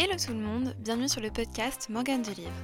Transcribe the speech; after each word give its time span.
Hello 0.00 0.14
tout 0.14 0.32
le 0.32 0.38
monde, 0.38 0.76
bienvenue 0.78 1.08
sur 1.08 1.20
le 1.20 1.28
podcast 1.28 1.88
Morgane 1.88 2.22
de 2.22 2.30
Livre. 2.30 2.62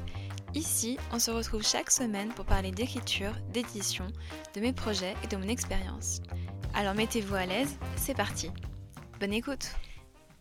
Ici, 0.55 0.99
on 1.11 1.19
se 1.19 1.33
retrouve 1.33 1.67
chaque 1.67 1.91
semaine 1.91 2.33
pour 2.33 2.45
parler 2.45 2.71
d'écriture, 2.71 3.35
d'édition, 3.53 4.07
de 4.55 4.61
mes 4.61 4.73
projets 4.73 5.17
et 5.25 5.27
de 5.27 5.37
mon 5.37 5.49
expérience. 5.49 6.21
Alors 6.75 6.95
mettez-vous 6.95 7.35
à 7.35 7.45
l'aise, 7.45 7.77
c'est 7.97 8.15
parti. 8.15 8.51
Bonne 9.19 9.33
écoute 9.33 9.67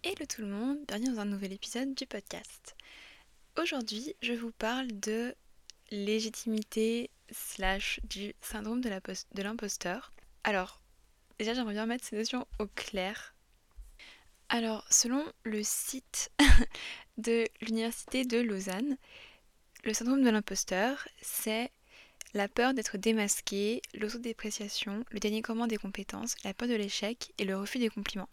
Hello 0.03 0.23
tout 0.29 0.41
le 0.41 0.49
monde, 0.49 0.77
bienvenue 0.87 1.15
dans 1.15 1.21
un 1.21 1.25
nouvel 1.25 1.53
épisode 1.53 1.95
du 1.95 2.05
podcast. 2.05 2.75
Aujourd'hui, 3.59 4.13
je 4.21 4.33
vous 4.33 4.51
parle 4.51 4.89
de 4.91 5.33
légitimité 5.89 7.09
slash 7.31 8.01
du 8.03 8.35
syndrome 8.39 8.81
de 8.81 9.41
l'imposteur. 9.41 10.13
Alors, 10.43 10.79
déjà 11.39 11.55
j'aimerais 11.55 11.73
bien 11.73 11.87
mettre 11.87 12.05
ces 12.05 12.17
notions 12.17 12.45
au 12.59 12.67
clair. 12.67 13.32
Alors, 14.53 14.85
selon 14.91 15.25
le 15.45 15.63
site 15.63 16.31
de 17.17 17.43
l'Université 17.61 18.23
de 18.23 18.37
Lausanne, 18.37 18.97
le 19.83 19.95
syndrome 19.95 20.21
de 20.21 20.29
l'imposteur, 20.29 21.07
c'est 21.23 21.71
la 22.35 22.47
peur 22.47 22.75
d'être 22.75 22.99
démasqué, 22.99 23.81
l'autodépréciation, 23.95 25.05
le 25.09 25.19
dénigrement 25.19 25.65
des 25.65 25.77
compétences, 25.77 26.35
la 26.43 26.53
peur 26.53 26.67
de 26.67 26.75
l'échec 26.75 27.33
et 27.39 27.45
le 27.45 27.57
refus 27.57 27.79
des 27.79 27.89
compliments. 27.89 28.29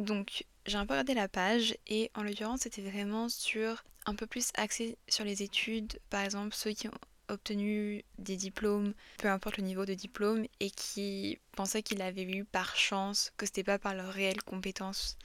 Donc, 0.00 0.44
j'ai 0.66 0.76
un 0.76 0.86
peu 0.86 0.94
regardé 0.94 1.14
la 1.14 1.28
page 1.28 1.76
et 1.86 2.10
en 2.16 2.24
l'occurrence, 2.24 2.62
c'était 2.62 2.82
vraiment 2.82 3.28
sur 3.28 3.84
un 4.06 4.16
peu 4.16 4.26
plus 4.26 4.48
axé 4.56 4.98
sur 5.06 5.24
les 5.24 5.44
études, 5.44 6.00
par 6.10 6.24
exemple 6.24 6.52
ceux 6.52 6.72
qui 6.72 6.88
ont 6.88 7.00
obtenu 7.28 8.04
des 8.18 8.36
diplômes, 8.36 8.94
peu 9.18 9.28
importe 9.28 9.56
le 9.56 9.64
niveau 9.64 9.84
de 9.84 9.94
diplôme, 9.94 10.46
et 10.60 10.70
qui 10.70 11.38
pensaient 11.52 11.82
qu'ils 11.82 11.98
l'avaient 11.98 12.22
eu 12.22 12.44
par 12.44 12.76
chance, 12.76 13.32
que 13.36 13.46
c'était 13.46 13.64
pas 13.64 13.78
par 13.78 13.94
leurs 13.94 14.12
réelles 14.12 14.42
compétences 14.42 15.16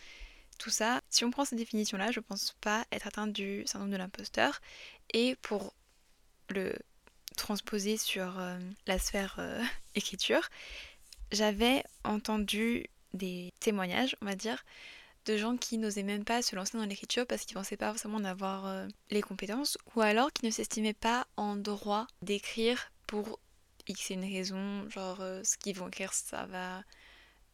tout 0.59 0.69
ça, 0.69 1.01
si 1.09 1.23
on 1.23 1.31
prend 1.31 1.45
cette 1.45 1.57
définition-là, 1.57 2.11
je 2.11 2.19
pense 2.19 2.55
pas 2.61 2.85
être 2.91 3.07
atteinte 3.07 3.31
du 3.33 3.63
syndrome 3.65 3.89
de 3.89 3.97
l'imposteur. 3.97 4.59
Et 5.13 5.35
pour 5.41 5.73
le 6.49 6.73
transposer 7.37 7.97
sur 7.97 8.37
euh, 8.39 8.59
la 8.85 8.99
sphère 8.99 9.37
euh, 9.39 9.63
écriture, 9.95 10.49
j'avais 11.31 11.83
entendu 12.03 12.85
des 13.13 13.51
témoignages, 13.59 14.15
on 14.21 14.25
va 14.25 14.35
dire, 14.35 14.63
de 15.29 15.37
gens 15.37 15.57
qui 15.57 15.77
n'osaient 15.77 16.03
même 16.03 16.23
pas 16.23 16.41
se 16.41 16.55
lancer 16.55 16.77
dans 16.77 16.85
l'écriture 16.85 17.25
parce 17.27 17.45
qu'ils 17.45 17.55
pensaient 17.55 17.77
pas 17.77 17.89
forcément 17.89 18.23
avoir 18.23 18.65
euh, 18.65 18.87
les 19.11 19.21
compétences 19.21 19.77
ou 19.95 20.01
alors 20.01 20.31
qui 20.33 20.45
ne 20.45 20.51
s'estimaient 20.51 20.93
pas 20.93 21.27
en 21.37 21.55
droit 21.55 22.07
d'écrire 22.21 22.91
pour 23.05 23.39
X 23.87 24.09
une 24.09 24.23
raison, 24.23 24.89
genre 24.89 25.17
ce 25.43 25.57
qu'ils 25.57 25.75
vont 25.75 25.87
écrire 25.87 26.13
ça 26.13 26.45
va 26.45 26.83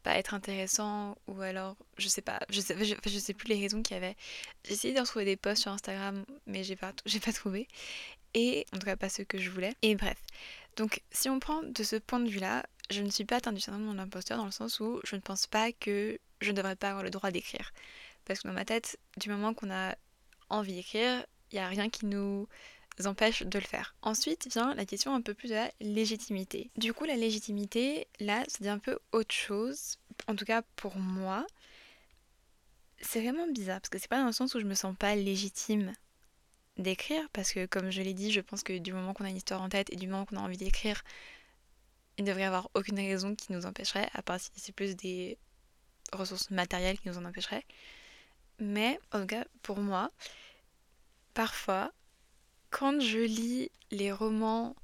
pas 0.04 0.18
être 0.18 0.34
intéressant 0.34 1.18
ou 1.28 1.42
alors 1.42 1.76
je 1.98 2.08
sais 2.08 2.22
pas 2.22 2.40
je 2.50 2.62
sais, 2.62 3.34
plus 3.34 3.48
les 3.48 3.60
raisons 3.60 3.82
qu'il 3.82 3.96
y 3.96 3.98
avait. 3.98 4.16
J'ai 4.64 4.74
essayé 4.74 4.94
de 4.94 5.00
retrouver 5.00 5.26
des 5.26 5.36
posts 5.36 5.64
sur 5.64 5.72
Instagram 5.72 6.26
mais 6.46 6.64
j'ai 6.64 6.76
pas 6.76 6.94
j'ai 7.06 7.20
pas 7.20 7.34
trouvé. 7.34 7.68
Et 8.34 8.66
en 8.74 8.80
tout 8.80 8.86
cas 8.86 8.96
pas 8.96 9.10
ceux 9.10 9.24
que 9.24 9.38
je 9.38 9.50
voulais. 9.50 9.74
Et 9.82 9.96
bref 9.96 10.18
donc 10.76 11.02
si 11.12 11.30
on 11.30 11.40
prend 11.40 11.64
de 11.64 11.84
ce 11.84 11.96
point 11.96 12.20
de 12.20 12.30
vue 12.30 12.40
là 12.40 12.66
je 12.90 13.02
ne 13.02 13.10
suis 13.10 13.26
pas 13.26 13.38
atteinte 13.38 13.56
du 13.56 13.62
syndrome 13.62 13.96
de 13.96 14.36
dans 14.36 14.46
le 14.46 14.52
sens 14.52 14.80
où 14.80 15.00
je 15.04 15.16
ne 15.16 15.22
pense 15.22 15.48
pas 15.48 15.72
que 15.72 16.20
je 16.42 16.52
ne 16.52 16.56
devrais 16.56 16.76
pas 16.76 16.90
avoir 16.90 17.04
le 17.04 17.10
droit 17.10 17.32
d'écrire 17.32 17.72
parce 18.26 18.42
que 18.42 18.48
dans 18.48 18.54
ma 18.54 18.66
tête 18.66 19.00
du 19.18 19.30
moment 19.30 19.54
qu'on 19.54 19.72
a 19.72 19.96
envie 20.50 20.76
d'écrire 20.76 21.26
il 21.52 21.56
y 21.56 21.60
a 21.60 21.68
rien 21.68 21.90
qui 21.90 22.06
nous 22.06 22.48
empêche 23.04 23.44
de 23.44 23.60
le 23.60 23.66
faire. 23.66 23.96
Ensuite 24.02 24.48
vient 24.52 24.74
la 24.74 24.86
question 24.86 25.14
un 25.14 25.22
peu 25.22 25.34
plus 25.34 25.50
de 25.50 25.56
la 25.56 25.72
légitimité. 25.82 26.70
Du 26.78 26.94
coup, 26.94 27.04
la 27.04 27.16
légitimité, 27.16 28.08
là, 28.20 28.44
c'est 28.48 28.68
un 28.68 28.80
peu 28.80 28.98
autre 29.12 29.34
chose. 29.34 29.98
En 30.28 30.36
tout 30.36 30.46
cas, 30.46 30.62
pour 30.76 30.98
moi, 30.98 31.46
c'est 33.02 33.22
vraiment 33.22 33.48
bizarre 33.48 33.82
parce 33.82 33.90
que 33.90 34.00
c'est 34.00 34.08
pas 34.08 34.20
dans 34.20 34.28
le 34.28 34.32
sens 34.32 34.56
où 34.56 34.60
je 34.60 34.66
me 34.66 34.76
sens 34.76 34.96
pas 34.98 35.16
légitime 35.16 35.94
d'écrire 36.78 37.28
parce 37.34 37.52
que, 37.52 37.66
comme 37.66 37.90
je 37.90 38.02
l'ai 38.02 38.14
dit, 38.14 38.32
je 38.32 38.42
pense 38.42 38.64
que 38.64 38.78
du 38.78 38.94
moment 38.94 39.14
qu'on 39.14 39.26
a 39.26 39.30
une 39.30 39.38
histoire 39.38 39.62
en 39.62 39.70
tête 39.70 39.92
et 39.92 39.96
du 39.96 40.08
moment 40.08 40.26
qu'on 40.26 40.38
a 40.38 40.42
envie 40.42 40.58
d'écrire, 40.58 41.04
il 42.18 42.24
ne 42.24 42.30
devrait 42.30 42.44
y 42.44 42.46
avoir 42.46 42.70
aucune 42.74 42.98
raison 42.98 43.36
qui 43.36 43.52
nous 43.52 43.66
empêcherait, 43.66 44.10
à 44.14 44.22
part 44.22 44.40
si 44.40 44.52
c'est 44.56 44.72
plus 44.72 44.96
des 44.96 45.38
ressources 46.14 46.50
matérielles 46.50 47.00
qui 47.00 47.10
nous 47.10 47.18
en 47.18 47.26
empêcheraient. 47.26 47.66
Mais 48.60 49.00
en 49.12 49.22
tout 49.22 49.28
cas, 49.28 49.46
pour 49.62 49.80
moi, 49.80 50.12
parfois, 51.34 51.92
quand 52.70 53.00
je 53.02 53.20
lis 53.20 53.72
les 53.92 54.12
romans 54.12 54.76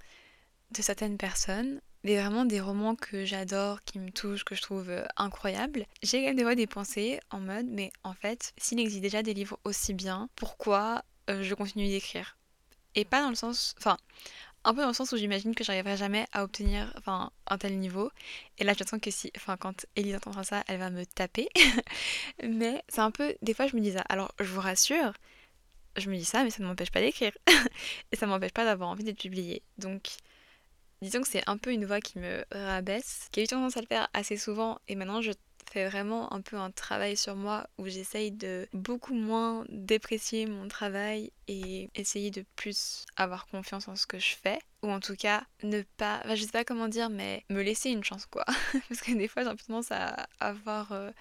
de 0.72 0.82
certaines 0.82 1.18
personnes, 1.18 1.82
des, 2.04 2.18
vraiment 2.18 2.46
des 2.46 2.60
romans 2.60 2.96
que 2.96 3.26
j'adore, 3.26 3.84
qui 3.84 4.00
me 4.00 4.10
touchent, 4.10 4.44
que 4.44 4.56
je 4.56 4.62
trouve 4.62 4.90
euh, 4.90 5.06
incroyables, 5.18 5.86
j'ai 6.02 6.20
quand 6.20 6.28
même 6.28 6.36
des 6.36 6.44
fois 6.44 6.56
des 6.56 6.68
pensées 6.68 7.20
en 7.30 7.40
mode, 7.40 7.68
mais 7.68 7.92
en 8.04 8.14
fait, 8.14 8.54
s'il 8.58 8.80
existe 8.80 9.02
déjà 9.02 9.22
des 9.24 9.34
livres 9.34 9.60
aussi 9.64 9.94
bien, 9.94 10.30
pourquoi 10.36 11.04
euh, 11.32 11.44
je 11.44 11.56
continue 11.56 11.88
d'écrire 11.88 12.38
Et 12.96 13.06
pas 13.06 13.22
dans 13.22 13.30
le 13.30 13.36
sens... 13.36 13.76
Enfin, 13.78 13.98
un 14.64 14.74
peu 14.74 14.82
dans 14.82 14.90
le 14.90 14.94
sens 14.94 15.12
où 15.12 15.18
j'imagine 15.18 15.56
que 15.56 15.64
j'arriverai 15.64 15.98
jamais 15.98 16.28
à 16.34 16.44
obtenir 16.44 16.94
un 17.08 17.58
tel 17.58 17.80
niveau. 17.80 18.12
Et 18.60 18.64
là, 18.64 18.74
j'attends 18.78 19.00
que 19.00 19.10
si, 19.10 19.32
enfin, 19.36 19.58
quand 19.58 19.86
Elise 19.96 20.16
entendra 20.16 20.44
ça, 20.44 20.64
elle 20.68 20.78
va 20.80 20.90
me 20.90 21.06
taper. 21.06 21.50
mais 22.44 22.84
c'est 22.88 23.02
un 23.02 23.12
peu, 23.12 23.36
des 23.42 23.54
fois, 23.54 23.68
je 23.68 23.76
me 23.76 23.82
dis 23.82 23.94
ça. 23.94 24.02
Alors, 24.02 24.34
je 24.40 24.46
vous 24.46 24.62
rassure, 24.62 25.14
je 25.98 26.10
me 26.10 26.16
dis 26.16 26.26
ça, 26.26 26.44
mais 26.44 26.52
ça 26.52 26.62
ne 26.62 26.68
m'empêche 26.68 26.92
pas 26.92 27.02
d'écrire. 27.02 27.32
et 28.12 28.16
ça 28.16 28.28
ne 28.28 28.32
m'empêche 28.32 28.52
pas 28.54 28.66
d'avoir 28.66 28.90
envie 28.90 29.04
d'être 29.04 29.20
publié. 29.20 29.64
Donc, 29.80 30.10
disons 31.02 31.22
que 31.22 31.28
c'est 31.28 31.44
un 31.48 31.58
peu 31.58 31.72
une 31.72 31.86
voix 31.86 32.02
qui 32.02 32.20
me 32.20 32.46
rabaisse, 32.52 33.30
qui 33.32 33.40
a 33.40 33.44
eu 33.44 33.48
tendance 33.48 33.78
à 33.78 33.82
le 33.82 33.88
faire 33.88 34.10
assez 34.14 34.38
souvent. 34.38 34.80
Et 34.88 34.96
maintenant, 34.96 35.22
je 35.22 35.32
fais 35.72 35.88
vraiment 35.88 36.34
un 36.34 36.42
peu 36.42 36.58
un 36.58 36.72
travail 36.72 37.16
sur 37.18 37.36
moi 37.36 37.68
où 37.78 37.88
j'essaye 37.88 38.32
de 38.32 38.68
beaucoup 38.74 39.14
moins 39.14 39.66
déprécier 39.70 40.46
mon 40.46 40.68
travail 40.68 41.32
et 41.48 41.90
essayer 41.96 42.32
de 42.32 42.44
plus 42.56 43.06
avoir 43.16 43.48
confiance 43.48 43.88
en 43.88 43.96
ce 43.96 44.06
que 44.06 44.20
je 44.20 44.36
fais. 44.36 44.60
Ou 44.84 44.90
en 44.90 45.00
tout 45.00 45.16
cas, 45.16 45.44
ne 45.64 45.82
pas, 45.98 46.22
je 46.36 46.42
sais 46.44 46.52
pas 46.52 46.66
comment 46.66 46.88
dire, 46.88 47.10
mais 47.10 47.46
me 47.50 47.62
laisser 47.62 47.90
une 47.90 48.04
chance 48.04 48.26
quoi. 48.26 48.46
Parce 48.90 49.02
que 49.02 49.12
des 49.12 49.28
fois, 49.28 49.44
j'ai 49.44 49.56
tendance 49.56 49.92
à 49.92 50.28
avoir. 50.40 50.92
Euh, 50.92 51.12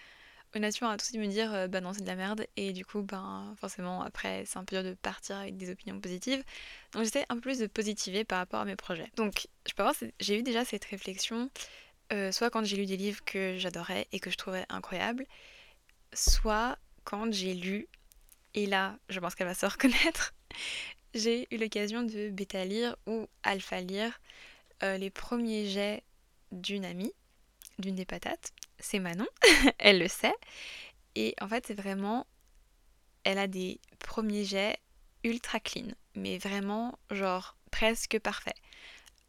Honnêtement, 0.53 0.89
à 0.89 0.97
tout 0.97 1.07
de 1.13 1.19
me 1.19 1.29
dire 1.29 1.55
euh, 1.55 1.69
bah 1.69 1.81
non 1.81 1.93
c'est 1.93 2.03
de 2.03 2.09
la 2.09 2.17
merde 2.17 2.45
et 2.57 2.73
du 2.73 2.85
coup 2.85 3.03
ben 3.03 3.55
forcément 3.61 4.03
après 4.03 4.43
c'est 4.47 4.59
un 4.59 4.65
peu 4.65 4.75
dur 4.75 4.83
de 4.85 4.95
partir 4.95 5.37
avec 5.37 5.57
des 5.57 5.71
opinions 5.71 6.01
positives 6.01 6.43
donc 6.93 7.05
j'essaie 7.05 7.25
un 7.29 7.37
peu 7.37 7.43
plus 7.43 7.59
de 7.61 7.69
positiver 7.69 8.25
par 8.25 8.39
rapport 8.39 8.59
à 8.59 8.65
mes 8.65 8.75
projets 8.75 9.09
donc 9.15 9.47
je 9.69 9.75
peux 9.75 9.85
voir 9.85 9.95
j'ai 10.19 10.41
eu 10.41 10.43
déjà 10.43 10.65
cette 10.65 10.85
réflexion 10.87 11.51
euh, 12.13 12.33
soit 12.33 12.51
quand 12.51 12.65
j'ai 12.65 12.77
lu 12.77 12.87
des 12.87 12.97
livres 12.97 13.25
que 13.25 13.57
j'adorais 13.59 14.07
et 14.13 14.21
que 14.21 14.31
je 14.31 14.37
trouvais 14.37 14.65
incroyables 14.69 15.27
soit 16.13 16.79
quand 17.05 17.33
j'ai 17.33 17.55
lu 17.55 17.89
et 18.55 18.67
là 18.67 18.99
je 19.09 19.21
pense 19.21 19.35
qu'elle 19.35 19.47
va 19.47 19.55
se 19.55 19.67
reconnaître 19.67 20.35
j'ai 21.15 21.47
eu 21.53 21.59
l'occasion 21.59 22.03
de 22.03 22.31
bêta 22.31 22.65
lire 22.65 22.97
ou 23.07 23.27
alpha 23.43 23.81
lire 23.81 24.19
euh, 24.83 24.97
les 24.97 25.11
premiers 25.11 25.67
jets 25.69 26.03
d'une 26.53 26.85
amie 26.85 27.13
d'une 27.79 27.95
des 27.95 28.05
patates 28.05 28.53
c'est 28.81 28.99
Manon, 28.99 29.27
elle 29.79 29.99
le 29.99 30.09
sait. 30.09 30.35
Et 31.15 31.35
en 31.41 31.49
fait, 31.49 31.67
c'est 31.67 31.75
vraiment. 31.75 32.27
Elle 33.25 33.39
a 33.39 33.47
des 33.47 33.81
premiers 33.99 34.45
jets 34.45 34.79
ultra 35.25 35.61
clean, 35.61 35.89
mais 36.15 36.39
vraiment, 36.39 36.99
genre, 37.11 37.57
presque 37.71 38.19
parfait. 38.19 38.55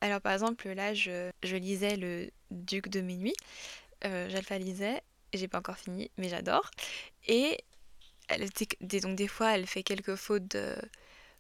Alors, 0.02 0.20
par 0.20 0.34
exemple, 0.34 0.68
là, 0.70 0.94
je, 0.94 1.32
lisais 1.44 1.96
Le 1.96 2.30
Duc 2.50 2.90
de 2.90 3.02
Minuit. 3.02 3.36
Euh, 4.04 4.28
J'alpha 4.30 4.58
lisais, 4.58 5.02
j'ai 5.34 5.48
pas 5.48 5.60
encore 5.60 5.78
fini, 5.78 6.10
mais 6.18 6.28
j'adore. 6.30 6.72
Et 7.28 7.58
donc, 9.02 9.16
des 9.16 9.28
fois, 9.28 9.56
elle 9.56 9.68
fait 9.68 9.84
quelques 9.84 10.16
fautes 10.16 10.48
de, 10.48 10.76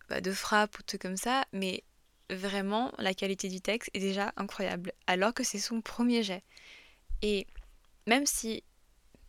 bah, 0.09 0.21
de 0.21 0.31
frappe 0.31 0.77
ou 0.79 0.83
tout 0.83 0.97
comme 0.97 1.17
ça, 1.17 1.45
mais 1.53 1.83
vraiment, 2.29 2.91
la 2.97 3.13
qualité 3.13 3.49
du 3.49 3.61
texte 3.61 3.89
est 3.93 3.99
déjà 3.99 4.31
incroyable, 4.37 4.93
alors 5.07 5.33
que 5.33 5.43
c'est 5.43 5.59
son 5.59 5.81
premier 5.81 6.23
jet. 6.23 6.43
Et 7.21 7.47
même 8.07 8.25
si 8.25 8.63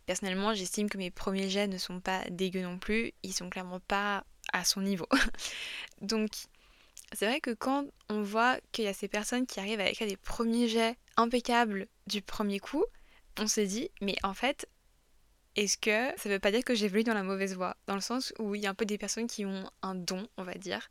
personnellement 0.05 0.53
j'estime 0.53 0.89
que 0.89 0.97
mes 0.97 1.11
premiers 1.11 1.49
jets 1.49 1.67
ne 1.67 1.77
sont 1.77 1.99
pas 1.99 2.23
dégueux 2.29 2.63
non 2.63 2.79
plus, 2.79 3.13
ils 3.23 3.33
sont 3.33 3.49
clairement 3.49 3.79
pas 3.79 4.25
à 4.51 4.65
son 4.65 4.81
niveau. 4.81 5.07
Donc 6.01 6.31
c'est 7.15 7.25
vrai 7.25 7.41
que 7.41 7.51
quand 7.51 7.85
on 8.09 8.21
voit 8.21 8.57
qu'il 8.71 8.85
y 8.85 8.87
a 8.87 8.93
ces 8.93 9.07
personnes 9.07 9.45
qui 9.45 9.59
arrivent 9.59 9.79
à 9.79 9.89
écrire 9.89 10.07
des 10.07 10.17
premiers 10.17 10.67
jets 10.67 10.95
impeccables 11.17 11.87
du 12.07 12.21
premier 12.21 12.59
coup, 12.59 12.85
on 13.39 13.47
se 13.47 13.61
dit 13.61 13.89
mais 14.01 14.15
en 14.23 14.33
fait 14.33 14.67
est-ce 15.55 15.77
que 15.77 16.19
ça 16.19 16.29
veut 16.29 16.39
pas 16.39 16.51
dire 16.51 16.63
que 16.63 16.73
j'évolue 16.73 17.03
dans 17.03 17.13
la 17.13 17.23
mauvaise 17.23 17.55
voie? 17.55 17.77
Dans 17.85 17.95
le 17.95 18.01
sens 18.01 18.33
où 18.39 18.55
il 18.55 18.61
y 18.61 18.67
a 18.67 18.71
un 18.71 18.73
peu 18.73 18.85
des 18.85 18.97
personnes 18.97 19.27
qui 19.27 19.45
ont 19.45 19.69
un 19.83 19.93
don, 19.93 20.27
on 20.37 20.43
va 20.43 20.55
dire, 20.55 20.89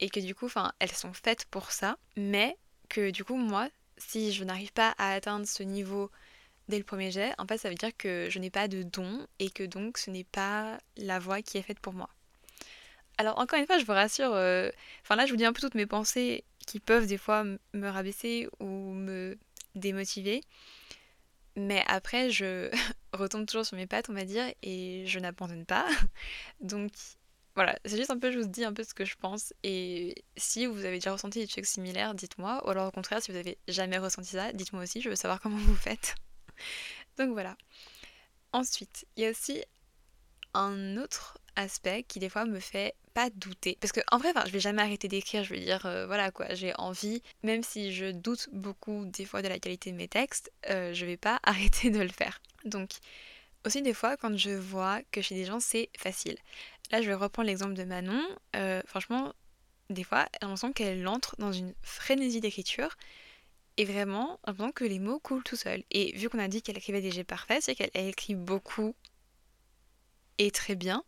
et 0.00 0.10
que 0.10 0.20
du 0.20 0.34
coup, 0.34 0.50
elles 0.78 0.92
sont 0.92 1.14
faites 1.14 1.46
pour 1.46 1.70
ça, 1.70 1.96
mais 2.16 2.58
que 2.90 3.10
du 3.10 3.24
coup, 3.24 3.36
moi, 3.36 3.68
si 3.96 4.32
je 4.32 4.44
n'arrive 4.44 4.72
pas 4.72 4.94
à 4.98 5.12
atteindre 5.12 5.46
ce 5.46 5.62
niveau 5.62 6.10
dès 6.68 6.78
le 6.78 6.84
premier 6.84 7.10
jet, 7.10 7.32
en 7.38 7.46
fait, 7.46 7.56
ça 7.56 7.70
veut 7.70 7.74
dire 7.74 7.96
que 7.96 8.28
je 8.28 8.38
n'ai 8.38 8.50
pas 8.50 8.68
de 8.68 8.82
don 8.82 9.26
et 9.38 9.50
que 9.50 9.62
donc 9.62 9.96
ce 9.96 10.10
n'est 10.10 10.24
pas 10.24 10.78
la 10.98 11.18
voie 11.18 11.40
qui 11.40 11.56
est 11.56 11.62
faite 11.62 11.80
pour 11.80 11.94
moi. 11.94 12.10
Alors, 13.18 13.38
encore 13.38 13.58
une 13.58 13.66
fois, 13.66 13.78
je 13.78 13.84
vous 13.84 13.92
rassure, 13.92 14.32
euh, 14.34 14.70
enfin 15.02 15.16
là, 15.16 15.26
je 15.26 15.30
vous 15.30 15.36
dis 15.36 15.44
un 15.44 15.52
peu 15.52 15.60
toutes 15.60 15.74
mes 15.74 15.86
pensées 15.86 16.44
qui 16.66 16.80
peuvent 16.80 17.06
des 17.06 17.18
fois 17.18 17.44
me 17.44 17.88
rabaisser 17.88 18.48
ou 18.60 18.66
me 18.66 19.38
démotiver. 19.74 20.42
Mais 21.56 21.82
après, 21.86 22.30
je 22.30 22.70
retombe 23.12 23.46
toujours 23.46 23.64
sur 23.64 23.76
mes 23.76 23.86
pattes, 23.86 24.10
on 24.10 24.14
va 24.14 24.24
dire, 24.24 24.52
et 24.62 25.04
je 25.06 25.18
n'abandonne 25.18 25.64
pas. 25.64 25.86
Donc 26.60 26.92
voilà, 27.54 27.78
c'est 27.86 27.96
juste 27.96 28.10
un 28.10 28.18
peu, 28.18 28.30
je 28.30 28.38
vous 28.38 28.46
dis 28.46 28.64
un 28.64 28.74
peu 28.74 28.84
ce 28.84 28.92
que 28.92 29.06
je 29.06 29.16
pense. 29.16 29.54
Et 29.62 30.14
si 30.36 30.66
vous 30.66 30.84
avez 30.84 30.96
déjà 30.96 31.12
ressenti 31.12 31.38
des 31.38 31.46
trucs 31.46 31.64
similaires, 31.64 32.14
dites-moi. 32.14 32.62
Ou 32.66 32.70
alors 32.70 32.88
au 32.88 32.90
contraire, 32.90 33.22
si 33.22 33.32
vous 33.32 33.38
avez 33.38 33.56
jamais 33.66 33.96
ressenti 33.96 34.30
ça, 34.30 34.52
dites-moi 34.52 34.82
aussi, 34.82 35.00
je 35.00 35.08
veux 35.08 35.16
savoir 35.16 35.40
comment 35.40 35.56
vous 35.56 35.74
faites. 35.74 36.14
Donc 37.16 37.30
voilà. 37.30 37.56
Ensuite, 38.52 39.06
il 39.16 39.24
y 39.24 39.26
a 39.26 39.30
aussi 39.30 39.64
un 40.52 40.98
autre 40.98 41.38
aspect 41.56 42.04
qui 42.04 42.18
des 42.18 42.28
fois 42.28 42.44
me 42.44 42.60
fait 42.60 42.94
pas 43.14 43.30
douter. 43.30 43.78
Parce 43.80 43.92
que 43.92 44.00
en 44.12 44.18
vrai, 44.18 44.32
je 44.46 44.50
vais 44.50 44.60
jamais 44.60 44.82
arrêter 44.82 45.08
d'écrire, 45.08 45.42
je 45.42 45.54
veux 45.54 45.60
dire, 45.60 45.86
euh, 45.86 46.06
voilà 46.06 46.30
quoi, 46.30 46.54
j'ai 46.54 46.72
envie, 46.76 47.22
même 47.42 47.62
si 47.62 47.92
je 47.92 48.10
doute 48.10 48.48
beaucoup 48.52 49.06
des 49.06 49.24
fois 49.24 49.42
de 49.42 49.48
la 49.48 49.58
qualité 49.58 49.90
de 49.90 49.96
mes 49.96 50.08
textes, 50.08 50.52
euh, 50.70 50.92
je 50.92 51.06
vais 51.06 51.16
pas 51.16 51.40
arrêter 51.42 51.90
de 51.90 52.00
le 52.00 52.08
faire. 52.08 52.40
Donc, 52.64 52.90
aussi 53.64 53.82
des 53.82 53.94
fois, 53.94 54.16
quand 54.16 54.36
je 54.36 54.50
vois 54.50 55.00
que 55.10 55.22
chez 55.22 55.34
des 55.34 55.44
gens 55.44 55.60
c'est 55.60 55.88
facile. 55.98 56.36
Là, 56.92 57.02
je 57.02 57.08
vais 57.08 57.14
reprendre 57.14 57.48
l'exemple 57.48 57.74
de 57.74 57.84
Manon. 57.84 58.22
Euh, 58.54 58.80
franchement, 58.86 59.32
des 59.90 60.04
fois, 60.04 60.26
on 60.42 60.56
sent 60.56 60.72
qu'elle 60.72 61.06
entre 61.08 61.34
dans 61.38 61.52
une 61.52 61.74
frénésie 61.82 62.40
d'écriture. 62.40 62.96
Et 63.76 63.84
vraiment, 63.84 64.40
on 64.44 64.50
l'impression 64.50 64.72
que 64.72 64.84
les 64.84 64.98
mots 64.98 65.18
coulent 65.18 65.42
tout 65.42 65.56
seuls. 65.56 65.82
Et 65.90 66.16
vu 66.16 66.28
qu'on 66.28 66.38
a 66.38 66.48
dit 66.48 66.62
qu'elle 66.62 66.78
écrivait 66.78 67.00
des 67.00 67.10
jets 67.10 67.24
parfaits, 67.24 67.62
c'est 67.62 67.74
qu'elle 67.74 67.90
écrit 67.94 68.34
beaucoup 68.34 68.94
et 70.38 70.50
très 70.50 70.74
bien. 70.74 71.04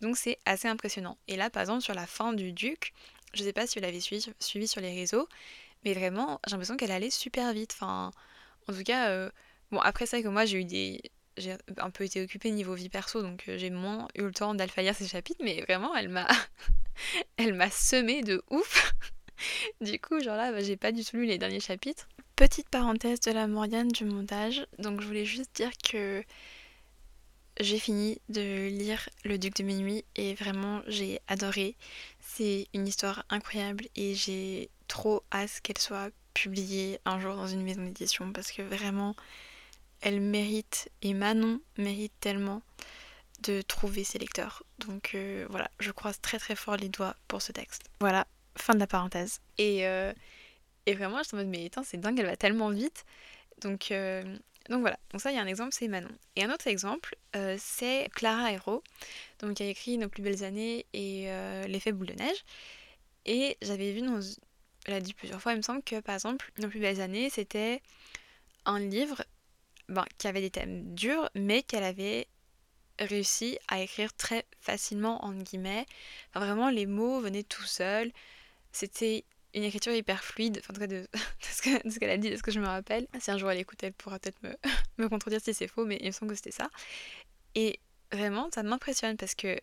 Donc 0.00 0.16
c'est 0.16 0.38
assez 0.44 0.68
impressionnant. 0.68 1.18
Et 1.28 1.36
là, 1.36 1.50
par 1.50 1.62
exemple, 1.62 1.82
sur 1.82 1.94
la 1.94 2.06
fin 2.06 2.32
du 2.32 2.52
Duc, 2.52 2.92
je 3.34 3.42
sais 3.42 3.52
pas 3.52 3.66
si 3.66 3.78
vous 3.78 3.84
l'avez 3.84 4.00
suivi, 4.00 4.68
sur 4.68 4.80
les 4.80 4.94
réseaux, 4.94 5.28
mais 5.84 5.94
vraiment, 5.94 6.40
j'ai 6.46 6.52
l'impression 6.52 6.76
qu'elle 6.76 6.90
allait 6.90 7.10
super 7.10 7.52
vite. 7.52 7.72
Enfin, 7.74 8.10
en 8.68 8.72
tout 8.72 8.82
cas, 8.82 9.10
euh, 9.10 9.30
bon, 9.70 9.78
après 9.80 10.06
ça, 10.06 10.22
que 10.22 10.28
moi, 10.28 10.44
j'ai 10.44 10.60
eu 10.60 10.64
des. 10.64 11.02
J'ai 11.36 11.56
un 11.76 11.90
peu 11.90 12.02
été 12.02 12.20
occupée 12.20 12.50
niveau 12.50 12.74
vie 12.74 12.88
perso, 12.88 13.22
donc 13.22 13.44
euh, 13.48 13.58
j'ai 13.58 13.70
moins 13.70 14.08
eu 14.16 14.22
le 14.22 14.32
temps 14.32 14.54
d'alpha 14.54 14.92
ces 14.92 15.06
chapitres, 15.06 15.40
mais 15.44 15.62
vraiment, 15.62 15.94
elle 15.94 16.08
m'a. 16.08 16.26
elle 17.36 17.54
m'a 17.54 17.70
semé 17.70 18.22
de 18.22 18.42
ouf. 18.50 18.92
du 19.80 20.00
coup, 20.00 20.20
genre 20.20 20.36
là, 20.36 20.60
j'ai 20.62 20.76
pas 20.76 20.90
du 20.90 21.04
tout 21.04 21.16
lu 21.16 21.26
les 21.26 21.38
derniers 21.38 21.60
chapitres. 21.60 22.08
Petite 22.34 22.68
parenthèse 22.68 23.20
de 23.20 23.32
la 23.32 23.46
Morgane 23.46 23.88
du 23.88 24.04
montage, 24.04 24.66
donc 24.78 25.00
je 25.00 25.06
voulais 25.06 25.24
juste 25.24 25.54
dire 25.54 25.70
que 25.78 26.24
j'ai 27.60 27.78
fini 27.78 28.20
de 28.28 28.68
lire 28.68 29.08
Le 29.24 29.38
Duc 29.38 29.56
de 29.56 29.62
Minuit 29.62 30.04
et 30.16 30.34
vraiment 30.34 30.82
j'ai 30.86 31.20
adoré. 31.28 31.76
C'est 32.20 32.68
une 32.74 32.86
histoire 32.86 33.24
incroyable 33.30 33.86
et 33.96 34.14
j'ai 34.14 34.70
trop 34.86 35.22
hâte 35.32 35.60
qu'elle 35.62 35.78
soit 35.78 36.10
publiée 36.34 37.00
un 37.04 37.18
jour 37.20 37.34
dans 37.34 37.48
une 37.48 37.62
maison 37.62 37.82
d'édition 37.82 38.32
parce 38.32 38.52
que 38.52 38.62
vraiment 38.62 39.16
elle 40.00 40.20
mérite 40.20 40.88
et 41.02 41.14
Manon 41.14 41.60
mérite 41.76 42.12
tellement 42.20 42.62
de 43.42 43.62
trouver 43.62 44.04
ses 44.04 44.18
lecteurs. 44.18 44.62
Donc 44.78 45.12
euh, 45.14 45.46
voilà, 45.50 45.70
je 45.80 45.90
croise 45.90 46.20
très 46.20 46.38
très 46.38 46.56
fort 46.56 46.76
les 46.76 46.88
doigts 46.88 47.16
pour 47.26 47.42
ce 47.42 47.52
texte. 47.52 47.84
Voilà, 48.00 48.26
fin 48.56 48.74
de 48.74 48.78
la 48.78 48.86
parenthèse. 48.86 49.40
Et, 49.58 49.86
euh, 49.86 50.12
et 50.86 50.94
vraiment, 50.94 51.18
je 51.18 51.28
suis 51.28 51.36
en 51.36 51.38
mode, 51.38 51.48
mais 51.48 51.70
c'est 51.84 52.00
dingue, 52.00 52.18
elle 52.18 52.26
va 52.26 52.36
tellement 52.36 52.70
vite. 52.70 53.04
Donc 53.60 53.90
euh, 53.90 54.36
donc 54.68 54.80
voilà, 54.80 54.98
donc 55.10 55.20
ça 55.20 55.30
il 55.30 55.36
y 55.36 55.38
a 55.38 55.42
un 55.42 55.46
exemple, 55.46 55.72
c'est 55.72 55.88
Manon. 55.88 56.10
Et 56.36 56.44
un 56.44 56.52
autre 56.52 56.66
exemple, 56.66 57.16
euh, 57.36 57.56
c'est 57.58 58.08
Clara 58.14 58.52
Hero, 58.52 58.82
donc 59.40 59.54
qui 59.54 59.62
a 59.62 59.66
écrit 59.66 59.98
Nos 59.98 60.08
plus 60.08 60.22
belles 60.22 60.44
années 60.44 60.86
et 60.92 61.30
euh, 61.30 61.66
L'effet 61.66 61.92
boule 61.92 62.08
de 62.08 62.14
neige. 62.14 62.44
Et 63.24 63.56
j'avais 63.62 63.92
vu, 63.92 64.02
dans, 64.02 64.20
elle 64.86 64.94
a 64.94 65.00
dit 65.00 65.14
plusieurs 65.14 65.40
fois, 65.40 65.52
il 65.52 65.58
me 65.58 65.62
semble 65.62 65.82
que 65.82 66.00
par 66.00 66.14
exemple, 66.14 66.50
Nos 66.58 66.68
plus 66.68 66.80
belles 66.80 67.00
années, 67.00 67.30
c'était 67.30 67.82
un 68.66 68.80
livre 68.80 69.24
ben, 69.88 70.04
qui 70.18 70.28
avait 70.28 70.42
des 70.42 70.50
thèmes 70.50 70.94
durs, 70.94 71.30
mais 71.34 71.62
qu'elle 71.62 71.84
avait 71.84 72.28
réussi 72.98 73.58
à 73.68 73.80
écrire 73.80 74.12
très 74.14 74.44
facilement, 74.60 75.24
en 75.24 75.32
guillemets. 75.32 75.86
Vraiment, 76.34 76.68
les 76.68 76.86
mots 76.86 77.20
venaient 77.20 77.42
tout 77.42 77.64
seuls. 77.64 78.12
C'était 78.72 79.24
une 79.58 79.64
écriture 79.64 79.92
hyper 79.92 80.24
fluide, 80.24 80.58
enfin 80.60 80.72
en 80.72 80.74
tout 80.74 80.80
cas 80.80 80.86
de, 80.86 81.06
ce 81.42 81.98
qu'elle 81.98 82.10
a 82.10 82.16
dit, 82.16 82.30
de 82.30 82.36
ce 82.36 82.42
que 82.42 82.50
je 82.50 82.60
me 82.60 82.66
rappelle. 82.66 83.06
Si 83.20 83.30
un 83.30 83.38
jour 83.38 83.50
elle 83.50 83.58
écoute, 83.58 83.82
elle 83.82 83.92
pourra 83.92 84.18
peut-être 84.18 84.38
me, 84.98 85.08
contredire 85.08 85.40
si 85.40 85.54
c'est 85.54 85.68
faux, 85.68 85.84
mais 85.84 85.98
il 86.00 86.06
me 86.06 86.12
semble 86.12 86.30
que 86.30 86.36
c'était 86.36 86.50
ça. 86.50 86.70
Et 87.54 87.80
vraiment, 88.12 88.48
ça 88.54 88.62
m'impressionne 88.62 89.16
parce 89.16 89.34
que, 89.34 89.60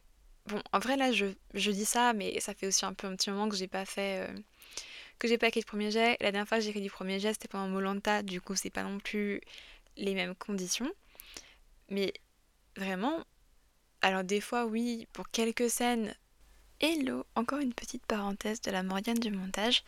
bon, 0.47 0.61
en 0.71 0.79
vrai 0.79 0.97
là, 0.97 1.11
je, 1.11 1.27
je, 1.53 1.71
dis 1.71 1.85
ça, 1.85 2.13
mais 2.13 2.39
ça 2.39 2.53
fait 2.53 2.67
aussi 2.67 2.85
un 2.85 2.93
peu 2.93 3.07
un 3.07 3.15
petit 3.15 3.29
moment 3.29 3.49
que 3.49 3.55
j'ai 3.55 3.67
pas 3.67 3.85
fait, 3.85 4.27
euh, 4.27 4.37
que 5.19 5.27
j'ai 5.27 5.37
pas 5.37 5.47
écrit 5.47 5.61
le 5.61 5.65
premier 5.65 5.91
jet. 5.91 6.17
La 6.21 6.31
dernière 6.31 6.47
fois 6.47 6.57
que 6.57 6.63
j'ai 6.63 6.69
écrit 6.69 6.81
du 6.81 6.91
premier 6.91 7.19
jet, 7.19 7.33
c'était 7.33 7.47
pendant 7.47 7.67
Molanta, 7.67 8.23
du 8.23 8.41
coup 8.41 8.55
c'est 8.55 8.69
pas 8.69 8.83
non 8.83 8.99
plus 8.99 9.41
les 9.97 10.13
mêmes 10.13 10.35
conditions. 10.35 10.91
Mais 11.89 12.13
vraiment, 12.75 13.23
alors 14.01 14.23
des 14.23 14.41
fois 14.41 14.65
oui, 14.65 15.07
pour 15.13 15.29
quelques 15.29 15.69
scènes, 15.69 16.13
Hello, 16.81 17.25
encore 17.35 17.59
une 17.59 17.73
petite 17.73 18.05
parenthèse 18.05 18.59
de 18.59 18.69
la 18.69 18.83
Morgane 18.83 19.17
du 19.17 19.31
montage. 19.31 19.85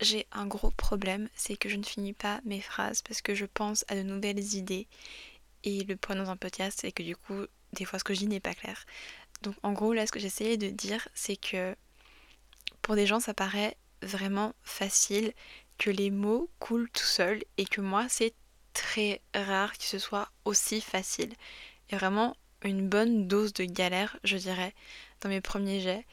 J'ai 0.00 0.28
un 0.30 0.46
gros 0.46 0.70
problème, 0.70 1.28
c'est 1.34 1.56
que 1.56 1.68
je 1.68 1.74
ne 1.74 1.82
finis 1.82 2.12
pas 2.12 2.40
mes 2.44 2.60
phrases 2.60 3.02
parce 3.02 3.20
que 3.20 3.34
je 3.34 3.46
pense 3.46 3.84
à 3.88 3.96
de 3.96 4.02
nouvelles 4.02 4.54
idées. 4.54 4.86
Et 5.64 5.82
le 5.82 5.96
point 5.96 6.14
dans 6.14 6.30
un 6.30 6.36
podcast, 6.36 6.78
c'est 6.82 6.92
que 6.92 7.02
du 7.02 7.16
coup, 7.16 7.46
des 7.72 7.84
fois 7.84 7.98
ce 7.98 8.04
que 8.04 8.14
je 8.14 8.20
dis 8.20 8.28
n'est 8.28 8.38
pas 8.38 8.54
clair. 8.54 8.86
Donc 9.42 9.56
en 9.64 9.72
gros, 9.72 9.92
là, 9.92 10.06
ce 10.06 10.12
que 10.12 10.20
j'essayais 10.20 10.56
de 10.56 10.68
dire, 10.68 11.08
c'est 11.14 11.36
que 11.36 11.74
pour 12.80 12.94
des 12.94 13.08
gens, 13.08 13.18
ça 13.18 13.34
paraît 13.34 13.76
vraiment 14.00 14.54
facile 14.62 15.32
que 15.78 15.90
les 15.90 16.12
mots 16.12 16.48
coulent 16.60 16.90
tout 16.90 17.02
seuls 17.02 17.42
et 17.58 17.64
que 17.64 17.80
moi, 17.80 18.06
c'est 18.08 18.34
très 18.72 19.20
rare 19.34 19.76
que 19.76 19.84
ce 19.84 19.98
soit 19.98 20.30
aussi 20.44 20.80
facile. 20.80 21.34
A 21.90 21.96
vraiment 21.96 22.36
une 22.62 22.88
bonne 22.88 23.28
dose 23.28 23.52
de 23.52 23.64
galère, 23.64 24.16
je 24.24 24.36
dirais, 24.36 24.74
mes 25.28 25.40
premiers 25.40 25.80
jets. 25.80 26.06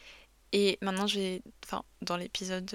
Et 0.53 0.77
maintenant, 0.81 1.07
je 1.07 1.19
vais, 1.19 1.41
enfin, 1.65 1.83
dans 2.01 2.17
l'épisode, 2.17 2.69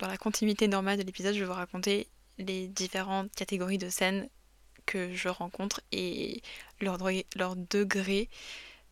dans 0.00 0.06
la 0.06 0.16
continuité 0.16 0.68
normale 0.68 0.98
de 0.98 1.02
l'épisode, 1.02 1.34
je 1.34 1.40
vais 1.40 1.46
vous 1.46 1.52
raconter 1.52 2.08
les 2.38 2.68
différentes 2.68 3.32
catégories 3.34 3.78
de 3.78 3.88
scènes 3.88 4.28
que 4.84 5.14
je 5.14 5.28
rencontre 5.28 5.80
et 5.90 6.42
leur, 6.80 6.98
leur 7.34 7.56
degré 7.56 8.28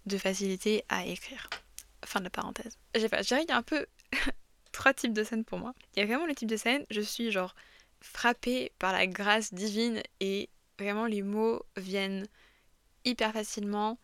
de 0.07 0.19
facilité 0.19 0.85
à 0.89 1.07
écrire. 1.07 1.49
Fin 2.05 2.21
de 2.21 2.25
la 2.25 2.31
parenthèse. 2.31 2.77
Dirais 2.95 3.09
qu'il 3.25 3.49
y 3.49 3.53
un 3.53 3.63
peu 3.63 3.87
trois 4.73 4.93
types 4.93 5.13
de 5.13 5.25
scènes 5.25 5.45
pour 5.45 5.59
moi. 5.59 5.75
Il 5.95 6.01
y 6.01 6.03
a 6.03 6.07
vraiment 6.07 6.27
le 6.27 6.35
type 6.35 6.49
de 6.49 6.57
scène, 6.57 6.85
je 6.91 7.01
suis 7.01 7.31
genre 7.31 7.55
frappée 8.01 8.73
par 8.79 8.93
la 8.93 9.07
grâce 9.07 9.55
divine 9.55 10.03
et 10.21 10.51
vraiment 10.79 11.07
les 11.07 11.23
mots 11.23 11.65
viennent 11.77 12.27
hyper 13.05 13.33
facilement. 13.33 13.99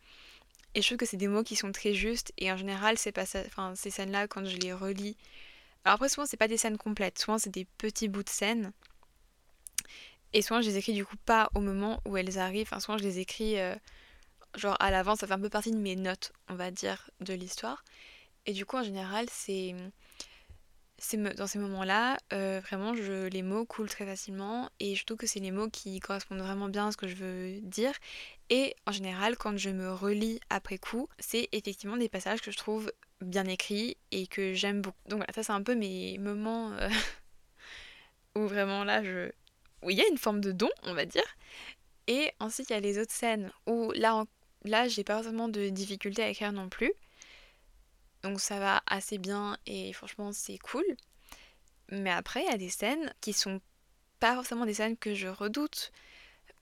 Et 0.74 0.82
je 0.82 0.86
trouve 0.86 0.98
que 0.98 1.06
c'est 1.06 1.16
des 1.16 1.28
mots 1.28 1.42
qui 1.42 1.56
sont 1.56 1.72
très 1.72 1.94
justes. 1.94 2.32
Et 2.38 2.50
en 2.52 2.56
général, 2.56 2.98
c'est 2.98 3.12
pas 3.12 3.24
enfin, 3.46 3.74
ces 3.74 3.90
scènes-là, 3.90 4.28
quand 4.28 4.44
je 4.44 4.56
les 4.56 4.72
relis. 4.72 5.16
Alors 5.84 5.94
après, 5.94 6.08
souvent, 6.08 6.26
c'est 6.26 6.36
pas 6.36 6.48
des 6.48 6.56
scènes 6.56 6.78
complètes. 6.78 7.18
Souvent, 7.18 7.38
c'est 7.38 7.50
des 7.50 7.64
petits 7.78 8.08
bouts 8.08 8.22
de 8.22 8.28
scènes. 8.28 8.72
Et 10.32 10.42
souvent, 10.42 10.60
je 10.60 10.68
les 10.68 10.76
écris 10.76 10.92
du 10.92 11.04
coup 11.04 11.16
pas 11.16 11.50
au 11.54 11.60
moment 11.60 12.00
où 12.06 12.16
elles 12.16 12.38
arrivent. 12.38 12.68
Enfin, 12.70 12.80
souvent, 12.80 12.98
je 12.98 13.02
les 13.02 13.18
écris 13.18 13.58
euh, 13.58 13.74
genre 14.56 14.76
à 14.80 14.90
l'avance. 14.90 15.20
Ça 15.20 15.26
fait 15.26 15.32
un 15.32 15.40
peu 15.40 15.50
partie 15.50 15.72
de 15.72 15.76
mes 15.76 15.96
notes, 15.96 16.32
on 16.48 16.54
va 16.54 16.70
dire, 16.70 17.10
de 17.20 17.34
l'histoire. 17.34 17.84
Et 18.46 18.52
du 18.52 18.64
coup, 18.64 18.76
en 18.76 18.82
général, 18.84 19.26
c'est 19.30 19.74
dans 21.36 21.46
ces 21.46 21.58
moments-là, 21.58 22.18
euh, 22.32 22.60
vraiment, 22.60 22.94
je, 22.94 23.26
les 23.28 23.42
mots 23.42 23.64
coulent 23.64 23.88
très 23.88 24.04
facilement 24.04 24.68
et 24.80 24.94
je 24.94 25.04
trouve 25.04 25.16
que 25.16 25.26
c'est 25.26 25.40
les 25.40 25.50
mots 25.50 25.68
qui 25.68 25.98
correspondent 26.00 26.40
vraiment 26.40 26.68
bien 26.68 26.88
à 26.88 26.92
ce 26.92 26.96
que 26.96 27.08
je 27.08 27.16
veux 27.16 27.60
dire. 27.60 27.92
Et 28.50 28.74
en 28.86 28.92
général, 28.92 29.36
quand 29.36 29.56
je 29.56 29.70
me 29.70 29.92
relis 29.92 30.40
après 30.50 30.78
coup, 30.78 31.08
c'est 31.18 31.48
effectivement 31.52 31.96
des 31.96 32.08
passages 32.08 32.42
que 32.42 32.50
je 32.50 32.56
trouve 32.56 32.92
bien 33.20 33.44
écrits 33.44 33.96
et 34.12 34.26
que 34.26 34.54
j'aime 34.54 34.82
beaucoup. 34.82 34.98
Donc 35.06 35.18
voilà, 35.18 35.32
ça 35.32 35.42
c'est 35.42 35.52
un 35.52 35.62
peu 35.62 35.74
mes 35.74 36.18
moments 36.18 36.72
euh, 36.72 36.88
où 38.36 38.46
vraiment 38.46 38.84
là, 38.84 39.02
je... 39.02 39.30
où 39.82 39.90
il 39.90 39.96
y 39.96 40.02
a 40.02 40.08
une 40.08 40.18
forme 40.18 40.40
de 40.40 40.52
don, 40.52 40.70
on 40.82 40.94
va 40.94 41.06
dire. 41.06 41.36
Et 42.08 42.32
ensuite, 42.40 42.70
il 42.70 42.72
y 42.74 42.76
a 42.76 42.80
les 42.80 42.98
autres 42.98 43.12
scènes 43.12 43.50
où 43.66 43.92
là, 43.92 44.24
là 44.64 44.88
j'ai 44.88 45.04
pas 45.04 45.14
forcément 45.14 45.48
de 45.48 45.68
difficulté 45.70 46.22
à 46.22 46.28
écrire 46.28 46.52
non 46.52 46.68
plus. 46.68 46.92
Donc 48.22 48.40
ça 48.40 48.58
va 48.58 48.82
assez 48.86 49.18
bien 49.18 49.56
et 49.66 49.92
franchement 49.92 50.32
c'est 50.32 50.58
cool. 50.58 50.84
Mais 51.90 52.10
après, 52.10 52.42
il 52.42 52.50
y 52.50 52.54
a 52.54 52.58
des 52.58 52.68
scènes 52.68 53.12
qui 53.20 53.32
sont 53.32 53.60
pas 54.20 54.34
forcément 54.34 54.66
des 54.66 54.74
scènes 54.74 54.96
que 54.96 55.14
je 55.14 55.28
redoute 55.28 55.90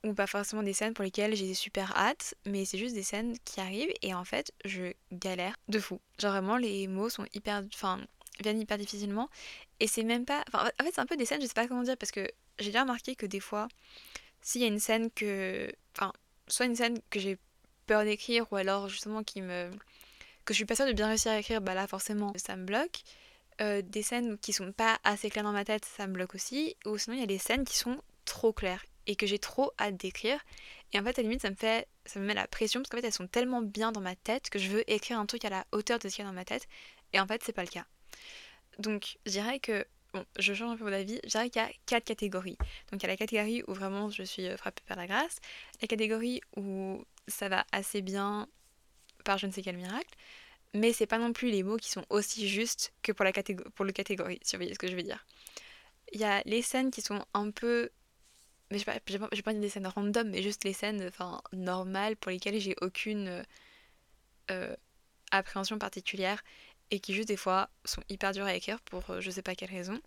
ou 0.04 0.14
pas 0.14 0.26
forcément 0.26 0.62
des 0.62 0.72
scènes 0.72 0.94
pour 0.94 1.04
lesquelles 1.04 1.34
j'ai 1.34 1.54
super 1.54 1.96
hâte, 1.96 2.34
mais 2.46 2.64
c'est 2.64 2.78
juste 2.78 2.94
des 2.94 3.02
scènes 3.02 3.36
qui 3.44 3.60
arrivent 3.60 3.92
et 4.00 4.14
en 4.14 4.24
fait 4.24 4.52
je 4.64 4.92
galère 5.12 5.56
de 5.68 5.80
fou. 5.80 6.00
Genre 6.18 6.32
vraiment 6.32 6.56
les 6.56 6.86
mots 6.86 7.08
sont 7.08 7.26
hyper, 7.34 7.64
enfin 7.74 8.00
viennent 8.40 8.60
hyper 8.60 8.78
difficilement 8.78 9.28
et 9.80 9.88
c'est 9.88 10.04
même 10.04 10.24
pas, 10.24 10.44
enfin 10.48 10.70
en 10.80 10.84
fait 10.84 10.92
c'est 10.94 11.00
un 11.00 11.06
peu 11.06 11.16
des 11.16 11.24
scènes, 11.26 11.42
je 11.42 11.46
sais 11.46 11.52
pas 11.54 11.66
comment 11.66 11.82
dire 11.82 11.96
parce 11.96 12.12
que 12.12 12.30
j'ai 12.60 12.70
bien 12.70 12.82
remarqué 12.82 13.16
que 13.16 13.26
des 13.26 13.40
fois 13.40 13.66
s'il 14.40 14.60
y 14.60 14.64
a 14.64 14.68
une 14.68 14.78
scène 14.78 15.10
que, 15.10 15.70
enfin 15.96 16.12
soit 16.46 16.66
une 16.66 16.76
scène 16.76 17.00
que 17.10 17.18
j'ai 17.18 17.36
peur 17.86 18.04
d'écrire 18.04 18.46
ou 18.52 18.56
alors 18.56 18.88
justement 18.88 19.24
qui 19.24 19.42
me 19.42 19.68
que 20.48 20.54
je 20.54 20.56
suis 20.60 20.64
pas 20.64 20.76
sûre 20.76 20.86
de 20.86 20.94
bien 20.94 21.08
réussir 21.08 21.30
à 21.30 21.38
écrire, 21.38 21.60
bah 21.60 21.74
là 21.74 21.86
forcément 21.86 22.32
ça 22.36 22.56
me 22.56 22.64
bloque. 22.64 23.02
Euh, 23.60 23.82
des 23.82 24.02
scènes 24.02 24.38
qui 24.38 24.54
sont 24.54 24.72
pas 24.72 24.98
assez 25.04 25.28
claires 25.28 25.44
dans 25.44 25.52
ma 25.52 25.66
tête, 25.66 25.84
ça 25.84 26.06
me 26.06 26.14
bloque 26.14 26.34
aussi. 26.34 26.74
Ou 26.86 26.96
sinon 26.96 27.16
il 27.16 27.20
y 27.20 27.22
a 27.22 27.26
des 27.26 27.36
scènes 27.38 27.66
qui 27.66 27.76
sont 27.76 28.00
trop 28.24 28.52
claires. 28.54 28.84
et 29.06 29.16
que 29.16 29.26
j'ai 29.26 29.38
trop 29.38 29.72
hâte 29.78 29.96
d'écrire. 29.96 30.38
Et 30.92 30.98
en 30.98 31.02
fait, 31.02 31.18
à 31.18 31.22
la 31.22 31.28
limite, 31.28 31.40
ça 31.40 31.48
me 31.50 31.54
fait, 31.54 31.86
ça 32.04 32.20
me 32.20 32.26
met 32.26 32.34
la 32.34 32.46
pression 32.46 32.80
parce 32.80 32.90
qu'en 32.90 32.98
fait, 32.98 33.06
elles 33.06 33.12
sont 33.12 33.26
tellement 33.26 33.62
bien 33.62 33.90
dans 33.90 34.02
ma 34.02 34.14
tête 34.16 34.50
que 34.50 34.58
je 34.58 34.68
veux 34.68 34.90
écrire 34.90 35.18
un 35.18 35.24
truc 35.24 35.46
à 35.46 35.50
la 35.50 35.66
hauteur 35.72 35.98
de 35.98 36.08
ce 36.08 36.16
qu'il 36.16 36.24
y 36.24 36.26
a 36.26 36.30
dans 36.30 36.34
ma 36.34 36.44
tête. 36.44 36.68
Et 37.14 37.20
en 37.20 37.26
fait, 37.26 37.42
c'est 37.42 37.54
pas 37.54 37.62
le 37.62 37.68
cas. 37.68 37.86
Donc, 38.78 39.18
je 39.24 39.32
dirais 39.32 39.60
que, 39.60 39.86
bon, 40.12 40.24
je 40.38 40.52
change 40.52 40.72
un 40.72 40.76
peu 40.76 40.90
d'avis, 40.90 41.20
je 41.24 41.30
dirais 41.30 41.48
qu'il 41.48 41.62
y 41.62 41.64
a 41.64 41.70
quatre 41.86 42.04
catégories. 42.04 42.58
Donc, 42.90 43.02
il 43.02 43.02
y 43.02 43.06
a 43.06 43.08
la 43.08 43.16
catégorie 43.16 43.62
où 43.66 43.72
vraiment 43.72 44.10
je 44.10 44.22
suis 44.22 44.46
euh, 44.46 44.58
frappée 44.58 44.82
par 44.86 44.98
la 44.98 45.06
grâce, 45.06 45.38
la 45.80 45.88
catégorie 45.88 46.42
où 46.56 47.02
ça 47.26 47.48
va 47.48 47.64
assez 47.72 48.02
bien 48.02 48.46
je 49.36 49.46
ne 49.46 49.52
sais 49.52 49.62
quel 49.62 49.76
miracle, 49.76 50.14
mais 50.74 50.92
c'est 50.92 51.06
pas 51.06 51.18
non 51.18 51.32
plus 51.32 51.50
les 51.50 51.62
mots 51.62 51.76
qui 51.76 51.90
sont 51.90 52.04
aussi 52.10 52.48
justes 52.48 52.92
que 53.02 53.12
pour, 53.12 53.24
la 53.24 53.32
pour 53.74 53.84
le 53.84 53.92
catégorie, 53.92 54.38
si 54.42 54.56
vous 54.56 54.60
voyez 54.60 54.74
ce 54.74 54.78
que 54.78 54.88
je 54.88 54.96
veux 54.96 55.02
dire. 55.02 55.24
Il 56.12 56.20
y 56.20 56.24
a 56.24 56.42
les 56.46 56.62
scènes 56.62 56.90
qui 56.90 57.02
sont 57.02 57.24
un 57.34 57.50
peu 57.50 57.90
mais 58.70 58.78
je 58.78 58.84
pas, 58.84 58.98
pas 59.00 59.52
dire 59.52 59.60
des 59.60 59.68
scènes 59.68 59.86
random, 59.86 60.28
mais 60.28 60.42
juste 60.42 60.64
les 60.64 60.72
scènes 60.72 61.06
enfin, 61.08 61.40
normales 61.52 62.16
pour 62.16 62.30
lesquelles 62.30 62.60
j'ai 62.60 62.76
aucune 62.82 63.44
euh, 64.50 64.76
appréhension 65.30 65.78
particulière 65.78 66.42
et 66.90 67.00
qui 67.00 67.14
juste 67.14 67.28
des 67.28 67.36
fois 67.36 67.70
sont 67.84 68.02
hyper 68.08 68.32
dures 68.32 68.46
à 68.46 68.54
écrire 68.54 68.80
pour 68.82 69.10
euh, 69.10 69.20
je 69.20 69.30
sais 69.30 69.42
pas 69.42 69.54
quelle 69.54 69.70
raison. 69.70 70.00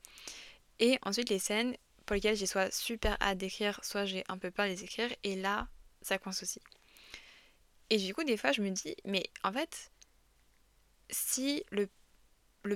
Et 0.80 1.00
ensuite 1.04 1.30
les 1.30 1.40
scènes 1.40 1.75
pour 2.06 2.16
lesquelles 2.16 2.36
j'ai 2.36 2.46
soit 2.46 2.72
super 2.74 3.18
hâte 3.22 3.38
d'écrire, 3.38 3.80
soit 3.84 4.06
j'ai 4.06 4.24
un 4.28 4.38
peu 4.38 4.51
peur 4.51 4.66
de 4.66 4.72
les 4.72 4.84
écrire, 4.84 5.10
et 5.24 5.36
là 5.36 5.68
ça 6.01 6.18
coince 6.18 6.44
aussi. 6.44 6.62
Et 7.92 7.98
du 7.98 8.16
coup 8.16 8.24
des 8.24 8.38
fois 8.38 8.52
je 8.54 8.62
me 8.64 8.70
dis, 8.70 8.96
mais 9.06 9.30
en 9.44 9.52
fait, 9.52 9.92
si 11.12 11.64
le, 11.72 11.88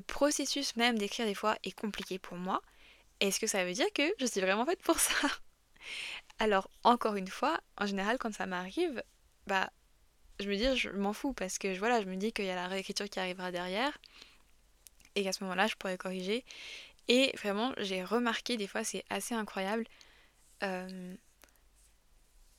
processus 0.01 0.75
même 0.75 0.97
d'écrire 0.97 1.25
des 1.25 1.33
fois 1.33 1.57
est 1.63 1.71
compliqué 1.71 2.19
pour 2.19 2.37
moi, 2.37 2.61
est-ce 3.21 3.39
que 3.39 3.47
ça 3.47 3.65
veut 3.65 3.73
dire 3.73 3.91
que 3.93 4.03
je 4.19 4.25
suis 4.25 4.41
vraiment 4.41 4.65
faite 4.65 4.83
pour 4.83 4.99
ça? 4.99 5.27
Alors, 6.39 6.69
encore 6.83 7.15
une 7.15 7.27
fois, 7.27 7.61
en 7.77 7.85
général, 7.85 8.17
quand 8.17 8.33
ça 8.33 8.45
m'arrive, 8.45 9.01
bah, 9.47 9.71
je 10.39 10.49
me 10.49 10.55
dis, 10.55 10.75
je 10.75 10.89
m'en 10.89 11.13
fous 11.13 11.33
parce 11.33 11.57
que 11.57 11.77
voilà, 11.77 12.01
je 12.01 12.07
me 12.07 12.17
dis 12.17 12.33
qu'il 12.33 12.45
y 12.45 12.49
a 12.49 12.55
la 12.55 12.67
réécriture 12.67 13.09
qui 13.09 13.19
arrivera 13.19 13.51
derrière 13.51 13.97
et 15.15 15.23
qu'à 15.23 15.31
ce 15.31 15.43
moment-là, 15.45 15.67
je 15.67 15.75
pourrais 15.75 15.97
corriger. 15.97 16.43
Et 17.07 17.31
vraiment, 17.37 17.73
j'ai 17.77 18.03
remarqué, 18.03 18.57
des 18.57 18.67
fois, 18.67 18.83
c'est 18.83 19.05
assez 19.09 19.33
incroyable. 19.33 19.85
Euh, 20.63 21.15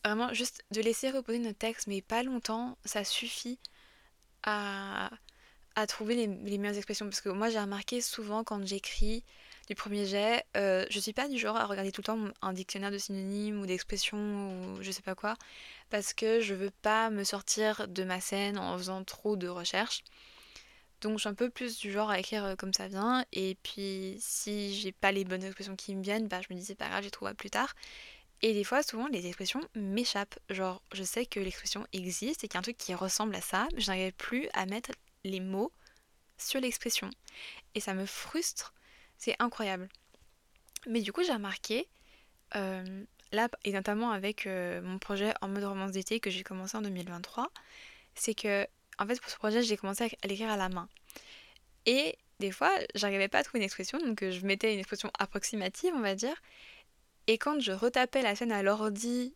vraiment, 0.06 0.32
juste 0.32 0.64
de 0.70 0.80
laisser 0.80 1.10
reposer 1.10 1.38
notre 1.38 1.58
texte, 1.58 1.86
mais 1.86 2.02
pas 2.02 2.22
longtemps, 2.22 2.76
ça 2.84 3.04
suffit 3.04 3.58
à, 4.42 5.10
à 5.74 5.86
trouver 5.86 6.14
les, 6.14 6.26
les 6.26 6.58
meilleures 6.58 6.76
expressions. 6.76 7.06
Parce 7.06 7.20
que 7.20 7.28
moi, 7.28 7.50
j'ai 7.50 7.60
remarqué 7.60 8.00
souvent 8.00 8.44
quand 8.44 8.64
j'écris, 8.66 9.24
du 9.66 9.74
premier 9.74 10.06
jet. 10.06 10.44
Euh, 10.56 10.86
je 10.90 10.98
suis 10.98 11.12
pas 11.12 11.28
du 11.28 11.38
genre 11.38 11.56
à 11.56 11.66
regarder 11.66 11.92
tout 11.92 12.00
le 12.00 12.06
temps 12.06 12.18
un 12.42 12.52
dictionnaire 12.52 12.90
de 12.90 12.98
synonymes 12.98 13.60
ou 13.60 13.66
d'expressions 13.66 14.76
ou 14.76 14.82
je 14.82 14.90
sais 14.90 15.02
pas 15.02 15.14
quoi, 15.14 15.34
parce 15.90 16.12
que 16.14 16.40
je 16.40 16.54
veux 16.54 16.70
pas 16.82 17.10
me 17.10 17.24
sortir 17.24 17.88
de 17.88 18.04
ma 18.04 18.20
scène 18.20 18.58
en 18.58 18.76
faisant 18.78 19.04
trop 19.04 19.36
de 19.36 19.48
recherches. 19.48 20.04
Donc 21.02 21.14
je 21.14 21.20
suis 21.20 21.28
un 21.28 21.34
peu 21.34 21.50
plus 21.50 21.78
du 21.78 21.92
genre 21.92 22.10
à 22.10 22.18
écrire 22.18 22.44
euh, 22.44 22.56
comme 22.56 22.72
ça 22.72 22.88
vient, 22.88 23.24
et 23.32 23.56
puis 23.62 24.16
si 24.18 24.74
j'ai 24.74 24.92
pas 24.92 25.12
les 25.12 25.24
bonnes 25.24 25.44
expressions 25.44 25.76
qui 25.76 25.94
me 25.94 26.02
viennent, 26.02 26.26
bah 26.26 26.40
je 26.40 26.54
me 26.54 26.58
dis 26.58 26.64
c'est 26.64 26.74
pas 26.74 26.88
grave, 26.88 27.02
j'y 27.02 27.10
trouverai 27.10 27.34
plus 27.34 27.50
tard. 27.50 27.74
Et 28.46 28.54
des 28.54 28.62
fois, 28.62 28.84
souvent, 28.84 29.08
les 29.08 29.26
expressions 29.26 29.60
m'échappent. 29.74 30.38
Genre, 30.50 30.80
je 30.92 31.02
sais 31.02 31.26
que 31.26 31.40
l'expression 31.40 31.84
existe 31.92 32.44
et 32.44 32.46
qu'il 32.46 32.54
y 32.54 32.58
a 32.58 32.60
un 32.60 32.62
truc 32.62 32.78
qui 32.78 32.94
ressemble 32.94 33.34
à 33.34 33.40
ça, 33.40 33.66
mais 33.74 33.80
je 33.80 33.88
n'arrive 33.88 34.12
plus 34.12 34.48
à 34.52 34.66
mettre 34.66 34.92
les 35.24 35.40
mots 35.40 35.72
sur 36.38 36.60
l'expression. 36.60 37.10
Et 37.74 37.80
ça 37.80 37.92
me 37.92 38.06
frustre 38.06 38.72
c'est 39.18 39.34
incroyable. 39.40 39.88
Mais 40.86 41.00
du 41.00 41.12
coup, 41.12 41.24
j'ai 41.24 41.32
remarqué, 41.32 41.88
euh, 42.54 43.04
là, 43.32 43.48
et 43.64 43.72
notamment 43.72 44.12
avec 44.12 44.46
euh, 44.46 44.80
mon 44.80 45.00
projet 45.00 45.34
en 45.40 45.48
mode 45.48 45.64
romance 45.64 45.90
d'été 45.90 46.20
que 46.20 46.30
j'ai 46.30 46.44
commencé 46.44 46.76
en 46.76 46.82
2023, 46.82 47.50
c'est 48.14 48.34
que, 48.34 48.64
en 49.00 49.08
fait, 49.08 49.20
pour 49.20 49.30
ce 49.30 49.36
projet, 49.38 49.62
j'ai 49.64 49.76
commencé 49.76 50.04
à 50.04 50.26
l'écrire 50.28 50.50
à 50.50 50.56
la 50.56 50.68
main. 50.68 50.88
Et 51.84 52.16
des 52.38 52.52
fois, 52.52 52.70
j'arrivais 52.94 53.26
pas 53.26 53.38
à 53.38 53.42
trouver 53.42 53.58
une 53.58 53.64
expression, 53.64 53.98
donc 53.98 54.22
euh, 54.22 54.30
je 54.30 54.46
mettais 54.46 54.72
une 54.72 54.78
expression 54.78 55.10
approximative, 55.18 55.92
on 55.96 56.00
va 56.02 56.14
dire. 56.14 56.36
Et 57.26 57.38
quand 57.38 57.60
je 57.60 57.72
retapais 57.72 58.22
la 58.22 58.36
scène 58.36 58.52
à 58.52 58.62
l'ordi 58.62 59.34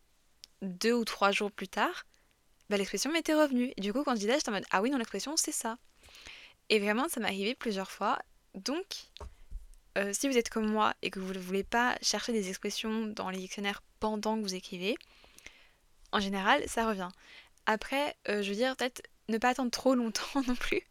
deux 0.61 0.93
ou 0.93 1.05
trois 1.05 1.31
jours 1.31 1.51
plus 1.51 1.67
tard, 1.67 2.05
bah, 2.69 2.77
l'expression 2.77 3.11
m'était 3.11 3.33
revenue. 3.33 3.73
Et 3.75 3.81
du 3.81 3.91
coup, 3.91 4.03
quand 4.03 4.15
je 4.15 4.21
disais, 4.21 4.35
j'étais 4.35 4.49
en 4.49 4.53
mode 4.53 4.65
Ah 4.71 4.81
oui, 4.81 4.89
non, 4.89 4.97
l'expression, 4.97 5.35
c'est 5.35 5.51
ça. 5.51 5.77
Et 6.69 6.79
vraiment, 6.79 7.09
ça 7.09 7.19
m'est 7.19 7.27
arrivé 7.27 7.53
plusieurs 7.55 7.91
fois. 7.91 8.19
Donc, 8.55 8.85
euh, 9.97 10.13
si 10.13 10.29
vous 10.29 10.37
êtes 10.37 10.49
comme 10.49 10.69
moi 10.69 10.93
et 11.01 11.09
que 11.09 11.19
vous 11.19 11.33
ne 11.33 11.39
voulez 11.39 11.63
pas 11.63 11.97
chercher 12.01 12.31
des 12.31 12.47
expressions 12.49 13.07
dans 13.07 13.29
les 13.29 13.39
dictionnaires 13.39 13.83
pendant 13.99 14.37
que 14.37 14.41
vous 14.41 14.55
écrivez, 14.55 14.95
en 16.13 16.19
général, 16.19 16.63
ça 16.67 16.87
revient. 16.87 17.09
Après, 17.65 18.15
euh, 18.29 18.41
je 18.41 18.49
veux 18.49 18.55
dire, 18.55 18.75
peut-être 18.77 19.01
ne 19.27 19.37
pas 19.37 19.49
attendre 19.49 19.71
trop 19.71 19.95
longtemps 19.95 20.41
non 20.47 20.55
plus. 20.55 20.81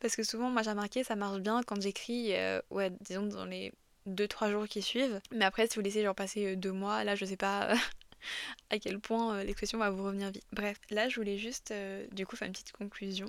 Parce 0.00 0.16
que 0.16 0.22
souvent, 0.22 0.50
moi 0.50 0.62
j'ai 0.62 0.70
remarqué, 0.70 1.04
ça 1.04 1.16
marche 1.16 1.40
bien 1.40 1.62
quand 1.62 1.80
j'écris, 1.80 2.34
euh, 2.34 2.60
ouais, 2.70 2.90
disons 3.00 3.26
dans 3.26 3.44
les 3.44 3.72
2-3 4.06 4.50
jours 4.50 4.68
qui 4.68 4.82
suivent. 4.82 5.20
Mais 5.32 5.44
après, 5.44 5.66
si 5.66 5.76
vous 5.76 5.82
laissez 5.82 6.02
genre 6.02 6.14
passer 6.14 6.56
2 6.56 6.72
mois, 6.72 7.04
là 7.04 7.14
je 7.14 7.24
sais 7.24 7.36
pas 7.36 7.74
à 8.70 8.78
quel 8.78 8.98
point 9.00 9.42
l'expression 9.44 9.78
va 9.78 9.90
vous 9.90 10.04
revenir 10.04 10.30
vite. 10.30 10.44
Bref, 10.52 10.78
là 10.90 11.08
je 11.08 11.16
voulais 11.16 11.38
juste 11.38 11.72
du 12.12 12.26
coup 12.26 12.36
faire 12.36 12.46
une 12.46 12.52
petite 12.52 12.72
conclusion 12.72 13.26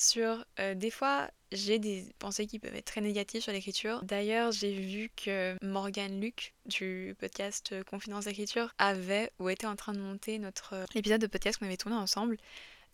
sur 0.00 0.44
euh, 0.58 0.74
des 0.74 0.90
fois 0.90 1.30
j'ai 1.52 1.78
des 1.78 2.06
pensées 2.18 2.46
qui 2.46 2.58
peuvent 2.58 2.74
être 2.74 2.86
très 2.86 3.00
négatives 3.00 3.42
sur 3.42 3.52
l'écriture. 3.52 4.02
D'ailleurs, 4.02 4.50
j'ai 4.52 4.72
vu 4.72 5.10
que 5.14 5.56
Morgan 5.62 6.20
Luc 6.20 6.54
du 6.64 7.14
podcast 7.18 7.72
euh, 7.72 7.82
Confidence 7.82 8.24
d'écriture 8.24 8.72
avait 8.78 9.30
ou 9.38 9.50
était 9.50 9.66
en 9.66 9.76
train 9.76 9.92
de 9.92 9.98
monter 9.98 10.38
notre 10.38 10.74
euh, 10.74 10.84
épisode 10.94 11.20
de 11.20 11.26
podcast 11.26 11.58
qu'on 11.58 11.66
avait 11.66 11.76
tourné 11.76 11.96
ensemble. 11.96 12.38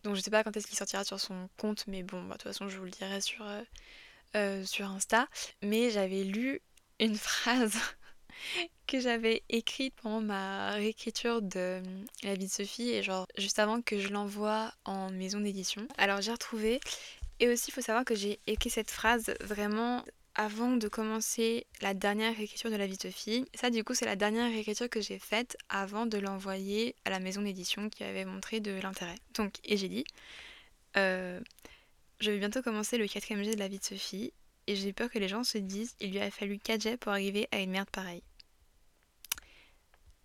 Donc 0.03 0.17
je 0.17 0.21
sais 0.21 0.31
pas 0.31 0.43
quand 0.43 0.57
est-ce 0.57 0.67
qu'il 0.67 0.77
sortira 0.77 1.05
sur 1.05 1.21
son 1.21 1.49
compte, 1.59 1.85
mais 1.87 2.03
bon, 2.03 2.23
bah, 2.23 2.35
de 2.35 2.43
toute 2.43 2.51
façon 2.51 2.69
je 2.69 2.79
vous 2.79 2.85
le 2.85 2.91
dirai 2.91 3.21
sur, 3.21 3.45
sur 4.65 4.91
Insta. 4.91 5.29
Mais 5.63 5.91
j'avais 5.91 6.25
lu 6.25 6.61
une 7.01 7.17
phrase 7.17 7.77
que 8.87 9.01
j'avais 9.01 9.43
écrite 9.49 9.95
pendant 10.03 10.21
ma 10.21 10.73
réécriture 10.73 11.43
de 11.43 11.83
La 12.23 12.35
vie 12.35 12.47
de 12.47 12.51
Sophie 12.51 12.91
et 12.91 13.03
genre 13.03 13.27
juste 13.37 13.59
avant 13.59 13.83
que 13.83 13.99
je 13.99 14.09
l'envoie 14.09 14.73
en 14.85 15.11
maison 15.11 15.41
d'édition. 15.41 15.87
Alors 15.99 16.21
j'ai 16.21 16.33
retrouvé 16.33 16.81
et 17.41 17.49
aussi 17.49 17.67
il 17.69 17.75
faut 17.75 17.81
savoir 17.81 18.05
que 18.05 18.15
j'ai 18.15 18.39
écrit 18.47 18.71
cette 18.71 18.91
phrase 18.91 19.35
vraiment 19.41 20.05
avant 20.35 20.77
de 20.77 20.87
commencer 20.89 21.67
la 21.81 21.95
dernière 21.95 22.37
réécriture 22.37 22.71
de 22.71 22.77
La 22.77 22.87
vie 22.87 22.97
de 22.97 23.03
Sophie. 23.03 23.47
Ça 23.55 23.71
du 23.71 23.83
coup 23.83 23.95
c'est 23.95 24.05
la 24.05 24.17
dernière 24.17 24.51
réécriture 24.51 24.89
que 24.89 25.01
j'ai 25.01 25.19
faite 25.19 25.57
avant 25.69 26.07
de 26.07 26.19
l'envoyer 26.19 26.95
à 27.05 27.11
la 27.11 27.21
maison 27.21 27.43
d'édition 27.43 27.89
qui 27.89 28.05
avait 28.05 28.25
montré 28.25 28.61
de 28.61 28.73
l'intérêt. 28.81 29.17
Donc 29.35 29.55
et 29.65 29.77
j'ai 29.77 29.89
dit 29.89 30.05
euh, 30.97 31.41
je 32.21 32.31
vais 32.31 32.39
bientôt 32.39 32.63
commencer 32.63 32.97
le 32.97 33.07
quatrième 33.07 33.43
jet 33.43 33.55
de 33.55 33.59
La 33.59 33.69
vie 33.69 33.79
de 33.79 33.85
Sophie 33.85 34.33
et 34.67 34.77
j'ai 34.77 34.93
peur 34.93 35.11
que 35.11 35.19
les 35.19 35.29
gens 35.29 35.45
se 35.45 35.59
disent 35.59 35.97
il 36.01 36.13
lui 36.13 36.21
a 36.21 36.31
fallu 36.31 36.59
4 36.59 36.81
jets 36.81 36.97
pour 36.97 37.13
arriver 37.13 37.49
à 37.53 37.59
une 37.59 37.71
merde 37.71 37.91
pareille. 37.91 38.23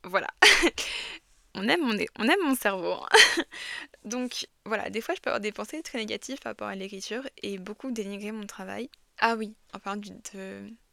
Voilà. 0.03 0.27
on, 1.53 1.67
aime 1.67 1.81
mon, 1.81 1.95
on 2.17 2.27
aime 2.27 2.43
mon 2.43 2.55
cerveau. 2.55 2.93
Hein. 2.93 3.43
Donc 4.05 4.47
voilà, 4.65 4.89
des 4.89 5.01
fois 5.01 5.15
je 5.15 5.21
peux 5.21 5.29
avoir 5.29 5.41
des 5.41 5.51
pensées 5.51 5.81
très 5.83 5.99
négatives 5.99 6.39
par 6.39 6.51
rapport 6.51 6.67
à 6.67 6.75
l'écriture 6.75 7.27
et 7.41 7.57
beaucoup 7.57 7.91
dénigrer 7.91 8.31
mon 8.31 8.47
travail. 8.47 8.89
Ah 9.19 9.35
oui, 9.35 9.55
en 9.73 9.79
parlant 9.79 10.01
du, 10.01 10.11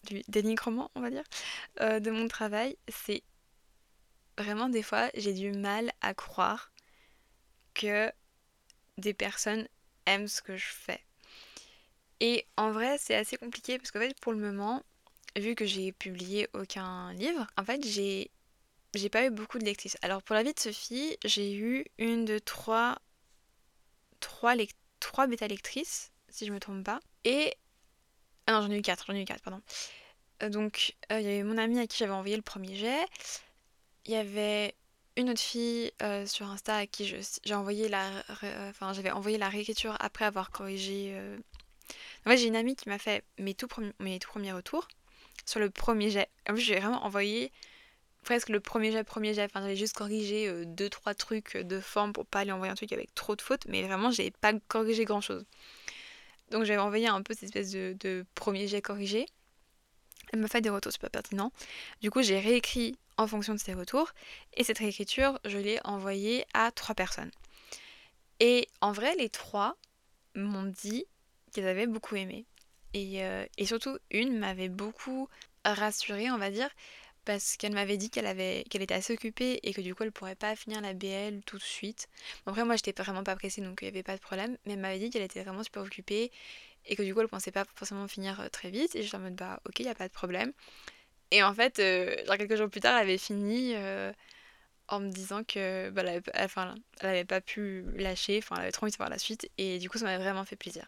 du 0.05 0.23
dénigrement, 0.29 0.91
on 0.95 1.01
va 1.01 1.11
dire, 1.11 1.25
euh, 1.81 1.99
de 1.99 2.11
mon 2.11 2.29
travail, 2.29 2.77
c'est 2.89 3.23
vraiment 4.37 4.69
des 4.69 4.83
fois 4.83 5.11
j'ai 5.15 5.33
du 5.33 5.53
mal 5.53 5.91
à 6.01 6.15
croire 6.15 6.71
que 7.75 8.13
des 8.99 9.15
personnes 9.15 9.67
aiment 10.07 10.29
ce 10.29 10.43
que 10.43 10.57
je 10.57 10.67
fais. 10.67 11.03
Et 12.21 12.47
en 12.57 12.71
vrai, 12.73 12.97
c'est 12.99 13.15
assez 13.15 13.37
compliqué 13.37 13.79
parce 13.79 13.91
qu'en 13.91 14.01
fait, 14.01 14.19
pour 14.21 14.33
le 14.33 14.39
moment, 14.39 14.83
vu 15.37 15.55
que 15.55 15.67
j'ai 15.67 15.93
publié 15.93 16.49
aucun 16.55 17.13
livre, 17.15 17.47
en 17.57 17.65
fait, 17.65 17.85
j'ai 17.87 18.31
j'ai 18.95 19.11
pas 19.11 19.27
eu 19.27 19.31
beaucoup 19.31 19.59
de 19.59 19.65
lectrices. 19.65 19.97
Alors 20.03 20.23
pour 20.23 20.35
la 20.35 20.43
vie 20.43 20.55
de 20.55 20.59
Sophie, 20.61 21.17
j'ai 21.25 21.55
eu 21.55 21.85
une 21.99 22.25
de 22.25 22.39
trois 22.39 22.99
trois, 24.21 25.27
bêta 25.27 25.47
lectrices, 25.47 26.11
si 26.29 26.47
je 26.47 26.53
me 26.53 26.61
trompe 26.61 26.85
pas. 26.85 27.01
Et 27.25 27.55
ah 28.47 28.53
non, 28.53 28.63
j'en 28.63 28.71
ai 28.71 28.79
eu 28.79 28.83
quatre, 28.83 29.05
j'en 29.07 29.15
ai 29.15 29.23
eu 29.23 29.25
quatre, 29.25 29.43
pardon. 29.43 29.63
Euh, 30.43 30.49
donc 30.49 30.97
euh, 31.13 31.21
il 31.21 31.27
y 31.27 31.31
avait 31.31 31.43
mon 31.43 31.59
amie 31.59 31.79
à 31.79 31.87
qui 31.87 31.99
j'avais 31.99 32.13
envoyé 32.13 32.37
le 32.37 32.43
premier 32.43 32.75
jet. 32.77 33.05
Il 34.07 34.13
y 34.13 34.17
avait 34.17 34.75
une 35.17 35.31
autre 35.31 35.41
fille 35.41 35.93
euh, 36.03 36.27
sur 36.27 36.49
Insta 36.49 36.77
à 36.77 36.87
qui 36.87 37.05
j'ai 37.45 37.55
envoyé 37.55 37.89
la, 37.89 38.09
enfin 38.69 38.93
j'avais 38.93 39.11
envoyé 39.11 39.37
la 39.37 39.49
réécriture 39.49 39.97
après 40.01 40.25
avoir 40.25 40.51
corrigé 40.51 41.19
en 42.27 42.31
fait, 42.31 42.37
j'ai 42.37 42.47
une 42.47 42.57
amie 42.57 42.77
qui 42.77 42.89
m'a 42.89 42.99
fait 42.99 43.25
mes 43.39 43.55
tout, 43.55 43.69
premiers, 43.69 43.93
mes 44.01 44.19
tout 44.19 44.29
premiers 44.29 44.53
retours 44.53 44.89
sur 45.47 45.61
le 45.61 45.71
premier 45.71 46.11
jet. 46.11 46.29
En 46.49 46.55
plus, 46.55 46.63
j'ai 46.63 46.79
vraiment 46.79 47.05
envoyé 47.05 47.53
presque 48.23 48.51
le 48.51 48.61
premier 48.61 48.93
jet, 48.93 49.05
premier 49.05 49.35
jet. 49.35 49.45
Enfin, 49.45 49.61
j'avais 49.61 49.77
juste 49.77 49.97
corrigé 49.97 50.49
euh, 50.49 50.65
deux, 50.67 50.91
trois 50.91 51.15
trucs 51.15 51.57
de 51.57 51.81
forme 51.81 52.13
pour 52.13 52.27
pas 52.27 52.45
lui 52.45 52.53
envoyer 52.53 52.71
un 52.71 52.77
truc 52.77 52.93
avec 52.93 53.15
trop 53.15 53.37
de 53.37 53.43
fautes, 53.43 53.67
mais 53.67 53.83
vraiment, 53.83 54.11
j'ai 54.11 54.31
pas 54.31 54.53
corrigé 54.69 55.05
grand 55.05 55.21
chose. 55.21 55.45
Donc, 56.51 56.65
j'avais 56.65 56.81
envoyé 56.81 57.09
un 57.09 57.23
peu 57.23 57.35
cette 57.35 57.45
espèce 57.45 57.71
de, 57.71 58.27
premier 58.35 58.69
jet 58.69 58.83
corrigé. 58.83 59.27
Elle 60.33 60.41
m'a 60.41 60.49
fait 60.49 60.61
des 60.61 60.71
retours 60.71 60.93
super 60.93 61.11
pertinents. 61.11 61.53
Du 62.03 62.11
coup, 62.11 62.23
j'ai 62.23 62.39
réécrit 62.39 62.97
en 63.17 63.27
fonction 63.27 63.55
de 63.55 63.59
ces 63.59 63.75
retours. 63.75 64.13
Et 64.55 64.65
cette 64.65 64.79
réécriture, 64.79 65.39
je 65.45 65.59
l'ai 65.59 65.81
envoyée 65.85 66.45
à 66.53 66.71
trois 66.71 66.95
personnes. 66.95 67.31
Et 68.41 68.69
en 68.81 68.93
vrai, 68.93 69.15
les 69.17 69.31
trois 69.31 69.77
m'ont 70.35 70.65
dit 70.65 71.07
qu'ils 71.51 71.67
avaient 71.67 71.87
beaucoup 71.87 72.17
aimé. 72.17 72.47
Et, 72.95 73.25
euh, 73.25 73.45
et 73.59 73.67
surtout, 73.67 73.99
une 74.11 74.39
m'avait 74.39 74.69
beaucoup 74.69 75.29
rassurée, 75.65 76.31
on 76.31 76.39
va 76.39 76.51
dire, 76.51 76.71
parce 77.29 77.59
qu'elle 77.59 77.75
m'avait 77.75 77.99
dit 77.99 78.09
qu'elle 78.09 78.27
avait 78.27 78.61
était 78.63 78.95
assez 78.95 79.13
occupée 79.13 79.61
et 79.63 79.75
que 79.75 79.83
du 79.83 79.95
coup 79.95 80.03
elle 80.03 80.13
pourrait 80.13 80.35
pas 80.35 80.57
finir 80.57 80.81
la 80.81 80.95
BL 80.95 81.43
tout 81.45 81.59
de 81.59 81.63
suite. 81.63 82.09
Après 82.47 82.65
moi 82.65 82.75
j'étais 82.77 82.95
vraiment 83.03 83.23
pas 83.23 83.37
pressée 83.37 83.61
donc 83.61 83.81
il 83.83 83.85
n'y 83.85 83.89
avait 83.91 84.03
pas 84.03 84.17
de 84.17 84.21
problème, 84.21 84.57
mais 84.65 84.73
elle 84.73 84.79
m'avait 84.79 84.99
dit 84.99 85.11
qu'elle 85.11 85.23
était 85.23 85.43
vraiment 85.43 85.63
super 85.63 85.83
occupée 85.83 86.33
et 86.87 86.97
que 86.97 87.03
du 87.03 87.13
coup 87.13 87.21
elle 87.21 87.29
pensait 87.29 87.51
pas 87.51 87.67
forcément 87.75 88.09
finir 88.09 88.41
euh, 88.41 88.49
très 88.49 88.71
vite 88.71 88.97
et 88.97 89.03
j'étais 89.03 89.17
en 89.17 89.21
mode 89.21 89.35
bah 89.35 89.61
ok 89.67 89.81
il 89.81 89.85
y 89.85 89.91
a 89.91 89.95
pas 89.95 90.09
de 90.09 90.13
problème. 90.13 90.55
Et 91.31 91.43
en 91.43 91.53
fait 91.53 91.81
euh, 91.81 92.17
quelques 92.39 92.57
jours 92.57 92.71
plus 92.71 92.81
tard 92.81 92.97
elle 92.97 93.03
avait 93.03 93.19
fini 93.19 93.75
en 94.89 95.01
me 95.01 95.11
disant 95.11 95.45
que 95.45 95.91
bah, 95.91 96.01
elle, 96.03 96.09
avait, 96.09 96.23
enfin, 96.45 96.75
elle 97.01 97.09
avait 97.11 97.25
pas 97.27 97.43
pu 97.43 97.85
lâcher, 97.95 98.39
enfin 98.39 98.57
elle 98.57 98.63
avait 98.63 98.73
trop 98.73 98.85
envie 98.85 98.93
de 98.93 98.97
voir 98.97 99.11
la 99.11 99.19
suite 99.19 99.51
et 99.59 99.79
du 99.79 99.91
coup 99.91 99.99
ça 99.99 100.07
m'avait 100.07 100.25
vraiment 100.25 100.47
fait 100.47 100.57
plaisir. 100.57 100.87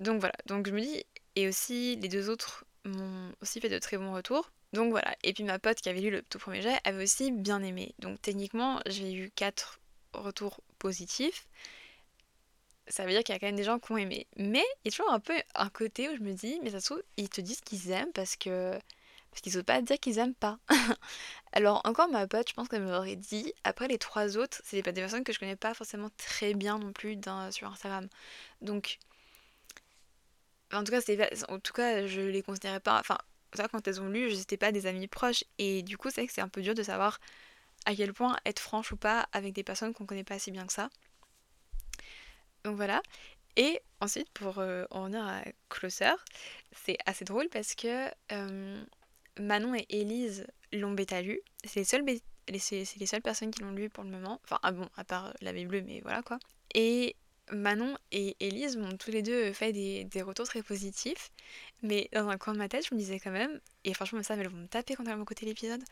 Donc 0.00 0.20
voilà, 0.20 0.34
donc 0.46 0.66
je 0.66 0.72
me 0.72 0.80
dis 0.80 1.04
et 1.36 1.48
aussi 1.48 1.96
les 1.96 2.08
deux 2.08 2.30
autres 2.30 2.64
m'ont 2.84 3.32
aussi 3.40 3.60
fait 3.60 3.68
de 3.68 3.78
très 3.78 3.96
bons 3.96 4.12
retours. 4.12 4.50
Donc 4.72 4.90
voilà, 4.90 5.14
et 5.22 5.32
puis 5.32 5.44
ma 5.44 5.58
pote 5.58 5.80
qui 5.80 5.88
avait 5.88 6.00
lu 6.00 6.10
le 6.10 6.22
tout 6.22 6.38
premier 6.38 6.60
jet 6.60 6.78
avait 6.84 7.04
aussi 7.04 7.30
bien 7.30 7.62
aimé. 7.62 7.94
Donc 8.00 8.20
techniquement, 8.20 8.80
j'ai 8.86 9.12
eu 9.12 9.30
quatre 9.30 9.78
retours 10.12 10.60
positifs. 10.78 11.46
Ça 12.88 13.04
veut 13.04 13.10
dire 13.10 13.22
qu'il 13.22 13.34
y 13.34 13.36
a 13.36 13.38
quand 13.38 13.46
même 13.46 13.56
des 13.56 13.64
gens 13.64 13.78
qui 13.78 13.92
ont 13.92 13.96
aimé. 13.96 14.26
Mais 14.36 14.64
il 14.84 14.86
y 14.86 14.88
a 14.88 14.90
toujours 14.90 15.12
un 15.12 15.20
peu 15.20 15.34
un 15.54 15.70
côté 15.70 16.08
où 16.08 16.16
je 16.16 16.20
me 16.22 16.32
dis, 16.32 16.58
mais 16.62 16.70
ça 16.70 16.80
se 16.80 16.86
trouve, 16.86 17.02
ils 17.16 17.28
te 17.28 17.40
disent 17.40 17.60
qu'ils 17.60 17.90
aiment 17.90 18.12
parce 18.12 18.36
que. 18.36 18.78
Parce 19.30 19.40
qu'ils 19.42 19.56
osent 19.56 19.64
pas 19.64 19.82
dire 19.82 19.98
qu'ils 19.98 20.18
aiment 20.18 20.34
pas. 20.34 20.58
Alors, 21.52 21.80
encore 21.84 22.08
ma 22.08 22.28
pote, 22.28 22.48
je 22.48 22.54
pense 22.54 22.68
qu'elle 22.68 22.82
m'aurait 22.82 23.16
dit. 23.16 23.52
Après, 23.64 23.88
les 23.88 23.98
trois 23.98 24.36
autres, 24.36 24.60
c'est 24.64 24.80
des 24.80 24.92
personnes 24.92 25.24
que 25.24 25.32
je 25.32 25.40
connais 25.40 25.56
pas 25.56 25.74
forcément 25.74 26.08
très 26.16 26.54
bien 26.54 26.78
non 26.78 26.92
plus 26.92 27.18
sur 27.50 27.68
Instagram. 27.68 28.08
Donc. 28.60 28.98
En 30.74 30.84
tout 30.84 30.92
cas, 30.92 31.00
en 31.48 31.58
tout 31.60 31.72
cas, 31.72 32.06
je 32.06 32.20
les 32.20 32.42
considérais 32.42 32.80
pas. 32.80 32.98
Enfin, 33.00 33.18
ça, 33.54 33.68
quand 33.68 33.86
elles 33.86 34.00
ont 34.00 34.08
lu, 34.08 34.34
n'étais 34.34 34.56
pas 34.56 34.72
des 34.72 34.86
amis 34.86 35.06
proches. 35.06 35.44
Et 35.58 35.82
du 35.82 35.96
coup, 35.96 36.10
c'est 36.10 36.22
vrai 36.22 36.26
que 36.26 36.32
c'est 36.32 36.40
un 36.40 36.48
peu 36.48 36.62
dur 36.62 36.74
de 36.74 36.82
savoir 36.82 37.20
à 37.86 37.94
quel 37.94 38.12
point 38.12 38.36
être 38.44 38.60
franche 38.60 38.92
ou 38.92 38.96
pas 38.96 39.28
avec 39.32 39.52
des 39.52 39.62
personnes 39.62 39.92
qu'on 39.92 40.06
connaît 40.06 40.24
pas 40.24 40.38
si 40.38 40.50
bien 40.50 40.66
que 40.66 40.72
ça. 40.72 40.88
Donc 42.64 42.76
voilà. 42.76 43.02
Et 43.56 43.80
ensuite, 44.00 44.28
pour 44.30 44.58
euh, 44.58 44.84
en 44.90 45.04
venir 45.04 45.24
à 45.24 45.42
Closer, 45.68 46.14
c'est 46.72 46.96
assez 47.06 47.24
drôle 47.24 47.48
parce 47.50 47.74
que 47.74 48.08
euh, 48.32 48.84
Manon 49.38 49.74
et 49.74 49.86
Élise 49.90 50.46
l'ont 50.72 50.92
bêta 50.92 51.22
lu. 51.22 51.40
C'est 51.64 51.80
les, 51.80 51.84
seules 51.84 52.04
c'est 52.58 52.96
les 52.98 53.06
seules 53.06 53.22
personnes 53.22 53.50
qui 53.50 53.60
l'ont 53.62 53.72
lu 53.72 53.90
pour 53.90 54.02
le 54.02 54.10
moment. 54.10 54.40
Enfin, 54.44 54.58
ah 54.62 54.72
bon, 54.72 54.88
à 54.96 55.04
part 55.04 55.34
la 55.40 55.52
bleue, 55.52 55.82
mais 55.82 56.00
voilà 56.00 56.22
quoi. 56.22 56.38
Et 56.74 57.16
Manon 57.52 57.96
et 58.12 58.36
Elise 58.40 58.76
m'ont 58.76 58.96
tous 58.96 59.10
les 59.10 59.22
deux 59.22 59.52
fait 59.52 59.72
des, 59.72 60.22
retours 60.22 60.46
très 60.46 60.62
positifs, 60.62 61.30
mais 61.82 62.08
dans 62.12 62.28
un 62.28 62.38
coin 62.38 62.52
de 62.52 62.58
ma 62.58 62.68
tête, 62.68 62.86
je 62.88 62.94
me 62.94 62.98
disais 63.00 63.20
quand 63.20 63.30
même, 63.30 63.60
et 63.84 63.94
franchement, 63.94 64.22
ça, 64.22 64.34
elles 64.34 64.48
vont 64.48 64.56
me 64.56 64.66
taper 64.66 64.94
quand 64.94 65.04
elles 65.04 65.16
vont 65.16 65.22
écouter 65.22 65.46
l'épisode, 65.46 65.82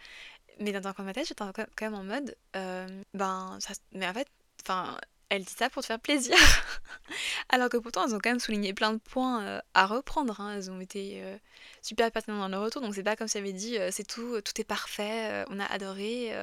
mais 0.60 0.72
dans 0.72 0.86
un 0.88 0.92
coin 0.92 1.04
de 1.04 1.10
ma 1.10 1.14
tête, 1.14 1.28
j'étais 1.28 1.44
quand 1.44 1.86
même 1.86 1.94
en 1.94 2.04
mode, 2.04 2.34
euh, 2.56 2.86
ben, 3.14 3.58
mais 3.92 4.08
en 4.08 4.14
fait, 4.14 4.28
enfin, 4.62 4.96
elle 5.28 5.44
dit 5.44 5.54
ça 5.56 5.70
pour 5.70 5.82
te 5.82 5.86
faire 5.86 6.00
plaisir. 6.00 6.36
Alors 7.48 7.70
que 7.70 7.78
pourtant, 7.78 8.06
elles 8.06 8.14
ont 8.14 8.18
quand 8.18 8.30
même 8.30 8.38
souligné 8.38 8.74
plein 8.74 8.92
de 8.92 8.98
points 8.98 9.42
euh, 9.42 9.60
à 9.72 9.86
reprendre. 9.86 10.38
Hein. 10.42 10.56
Elles 10.56 10.70
ont 10.70 10.78
été 10.78 11.22
euh, 11.22 11.38
super 11.80 12.10
pertinentes 12.12 12.40
dans 12.40 12.48
leur 12.48 12.62
retour. 12.62 12.82
Donc 12.82 12.94
c'est 12.94 13.02
pas 13.02 13.16
comme 13.16 13.28
si 13.28 13.38
elles 13.38 13.44
avaient 13.44 13.54
dit 13.54 13.78
c'est 13.90 14.06
tout, 14.06 14.42
tout 14.42 14.60
est 14.60 14.64
parfait, 14.64 15.44
on 15.48 15.58
a 15.58 15.64
adoré, 15.64 16.34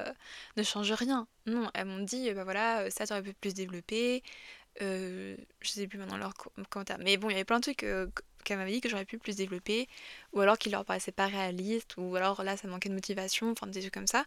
ne 0.57 0.63
change 0.63 0.91
rien. 0.91 1.27
Non, 1.45 1.69
elles 1.75 1.85
m'ont 1.85 2.03
dit 2.03 2.31
bah 2.33 2.43
voilà, 2.43 2.89
ça 2.89 3.05
t'aurait 3.05 3.21
pu 3.21 3.33
plus 3.33 3.53
développer, 3.53 4.17
euh, 4.17 4.58
je 4.79 5.35
sais 5.61 5.87
plus 5.87 5.97
maintenant 5.97 6.17
leurs 6.17 6.33
commentaires. 6.69 6.99
Mais 6.99 7.17
bon, 7.17 7.29
il 7.29 7.33
y 7.33 7.35
avait 7.35 7.45
plein 7.45 7.57
de 7.57 7.63
trucs 7.63 7.83
euh, 7.83 8.07
qu'elle 8.43 8.57
m'avait 8.57 8.71
dit 8.71 8.81
que 8.81 8.89
j'aurais 8.89 9.05
pu 9.05 9.17
plus 9.17 9.35
développer, 9.35 9.87
ou 10.33 10.41
alors 10.41 10.57
qui 10.57 10.69
leur 10.69 10.85
paraissaient 10.85 11.11
pas 11.11 11.27
réalistes, 11.27 11.95
ou 11.97 12.15
alors 12.15 12.43
là 12.43 12.57
ça 12.57 12.67
manquait 12.67 12.89
de 12.89 12.93
motivation, 12.93 13.51
enfin 13.51 13.67
des 13.67 13.81
trucs 13.81 13.93
comme 13.93 14.07
ça. 14.07 14.25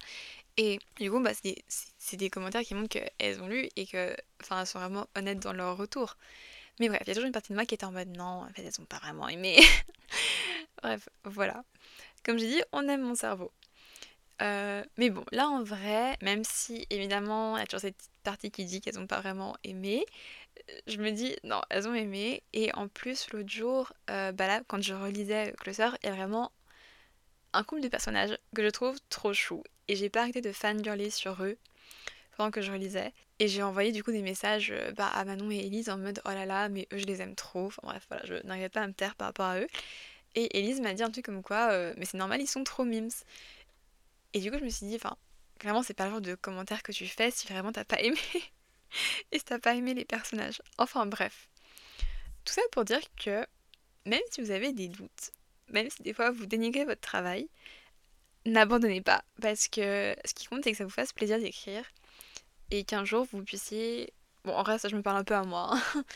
Et 0.56 0.78
du 0.96 1.10
coup, 1.10 1.20
bah, 1.20 1.32
c'est 1.34 2.16
des, 2.16 2.30
commentaires 2.30 2.62
qui 2.62 2.74
montrent 2.74 2.90
qu'elles 2.90 3.40
ont 3.40 3.48
lu 3.48 3.68
et 3.76 3.86
que, 3.86 4.14
enfin, 4.42 4.60
elles 4.60 4.66
sont 4.66 4.78
vraiment 4.78 5.06
honnêtes 5.16 5.40
dans 5.40 5.52
leur 5.52 5.76
retour. 5.76 6.16
Mais 6.80 6.88
bref, 6.88 7.02
il 7.04 7.08
y 7.08 7.10
a 7.12 7.14
toujours 7.14 7.26
une 7.26 7.32
partie 7.32 7.50
de 7.50 7.54
moi 7.54 7.66
qui 7.66 7.74
était 7.74 7.84
en 7.86 7.92
mode 7.92 8.08
non, 8.16 8.44
en 8.44 8.48
fait, 8.54 8.62
elles 8.62 8.80
ont 8.80 8.84
pas 8.84 8.98
vraiment 8.98 9.28
aimé. 9.28 9.58
bref, 10.82 11.08
voilà. 11.24 11.64
Comme 12.24 12.38
j'ai 12.38 12.48
dit, 12.48 12.62
on 12.72 12.88
aime 12.88 13.02
mon 13.02 13.14
cerveau. 13.14 13.52
Euh, 14.42 14.84
mais 14.96 15.10
bon, 15.10 15.24
là 15.30 15.48
en 15.48 15.62
vrai, 15.62 16.16
même 16.20 16.42
si 16.44 16.86
évidemment 16.90 17.56
il 17.56 17.60
y 17.60 17.62
a 17.62 17.66
toujours 17.66 17.80
cette 17.80 18.10
partie 18.22 18.50
qui 18.50 18.64
dit 18.64 18.80
qu'elles 18.80 18.96
n'ont 18.96 19.06
pas 19.06 19.20
vraiment 19.20 19.56
aimé, 19.64 20.04
euh, 20.70 20.78
je 20.86 20.98
me 20.98 21.10
dis 21.10 21.36
non, 21.44 21.60
elles 21.70 21.88
ont 21.88 21.94
aimé. 21.94 22.42
Et 22.52 22.74
en 22.74 22.88
plus, 22.88 23.30
l'autre 23.32 23.48
jour, 23.50 23.92
euh, 24.10 24.32
bah 24.32 24.46
là, 24.46 24.62
quand 24.66 24.82
je 24.82 24.94
relisais 24.94 25.54
Closer, 25.58 25.88
il 26.02 26.08
y 26.08 26.12
a 26.12 26.14
vraiment 26.14 26.52
un 27.52 27.64
couple 27.64 27.82
de 27.82 27.88
personnages 27.88 28.36
que 28.54 28.62
je 28.62 28.68
trouve 28.70 28.98
trop 29.08 29.32
chou. 29.32 29.62
Et 29.88 29.96
j'ai 29.96 30.08
pas 30.08 30.22
arrêté 30.22 30.40
de 30.40 30.52
fangirler 30.52 31.10
sur 31.10 31.42
eux 31.44 31.56
pendant 32.36 32.50
que 32.50 32.62
je 32.62 32.72
relisais. 32.72 33.12
Et 33.38 33.48
j'ai 33.48 33.62
envoyé 33.62 33.92
du 33.92 34.02
coup 34.04 34.12
des 34.12 34.22
messages 34.22 34.72
bah, 34.96 35.08
à 35.08 35.24
Manon 35.24 35.50
et 35.50 35.58
Elise 35.58 35.90
en 35.90 35.98
mode 35.98 36.20
oh 36.24 36.30
là 36.30 36.46
là, 36.46 36.68
mais 36.68 36.86
eux 36.92 36.98
je 36.98 37.06
les 37.06 37.20
aime 37.20 37.34
trop. 37.34 37.66
Enfin 37.66 37.82
bref, 37.82 38.06
voilà, 38.08 38.24
je 38.24 38.34
n'arrivais 38.46 38.68
pas 38.68 38.82
à 38.82 38.86
me 38.86 38.92
taire 38.94 39.16
par 39.16 39.28
rapport 39.28 39.46
à 39.46 39.58
eux. 39.60 39.66
Et 40.34 40.58
Elise 40.58 40.80
m'a 40.80 40.94
dit 40.94 41.02
un 41.02 41.10
truc 41.10 41.26
comme 41.26 41.42
quoi, 41.42 41.92
mais 41.96 42.06
c'est 42.06 42.16
normal, 42.16 42.40
ils 42.40 42.46
sont 42.46 42.64
trop 42.64 42.84
mimes. 42.84 43.10
Et 44.34 44.40
du 44.40 44.50
coup, 44.50 44.58
je 44.58 44.64
me 44.64 44.70
suis 44.70 44.86
dit, 44.86 44.96
enfin, 44.96 45.16
vraiment, 45.62 45.82
c'est 45.82 45.94
pas 45.94 46.06
le 46.06 46.10
genre 46.12 46.20
de 46.20 46.34
commentaire 46.34 46.82
que 46.82 46.92
tu 46.92 47.06
fais 47.06 47.30
si 47.30 47.46
vraiment 47.46 47.72
t'as 47.72 47.84
pas 47.84 48.00
aimé. 48.00 48.18
et 49.32 49.38
si 49.38 49.44
t'as 49.44 49.58
pas 49.58 49.74
aimé 49.74 49.94
les 49.94 50.04
personnages. 50.04 50.62
Enfin, 50.78 51.06
bref. 51.06 51.48
Tout 52.44 52.52
ça 52.52 52.62
pour 52.72 52.84
dire 52.84 53.00
que 53.16 53.46
même 54.06 54.20
si 54.30 54.40
vous 54.40 54.50
avez 54.50 54.72
des 54.72 54.88
doutes, 54.88 55.30
même 55.70 55.88
si 55.90 56.02
des 56.02 56.12
fois 56.12 56.30
vous 56.30 56.46
dénigrez 56.46 56.84
votre 56.84 57.00
travail, 57.00 57.48
n'abandonnez 58.46 59.00
pas. 59.00 59.24
Parce 59.40 59.68
que 59.68 60.14
ce 60.24 60.34
qui 60.34 60.46
compte, 60.46 60.64
c'est 60.64 60.72
que 60.72 60.78
ça 60.78 60.84
vous 60.84 60.90
fasse 60.90 61.12
plaisir 61.12 61.38
d'écrire. 61.38 61.84
Et 62.70 62.84
qu'un 62.84 63.04
jour, 63.04 63.26
vous 63.30 63.42
puissiez. 63.44 64.12
Bon, 64.44 64.54
en 64.54 64.62
vrai, 64.62 64.78
ça, 64.78 64.88
je 64.88 64.96
me 64.96 65.02
parle 65.02 65.18
un 65.18 65.24
peu 65.24 65.34
à 65.34 65.44
moi. 65.44 65.70
Hein. 65.72 66.04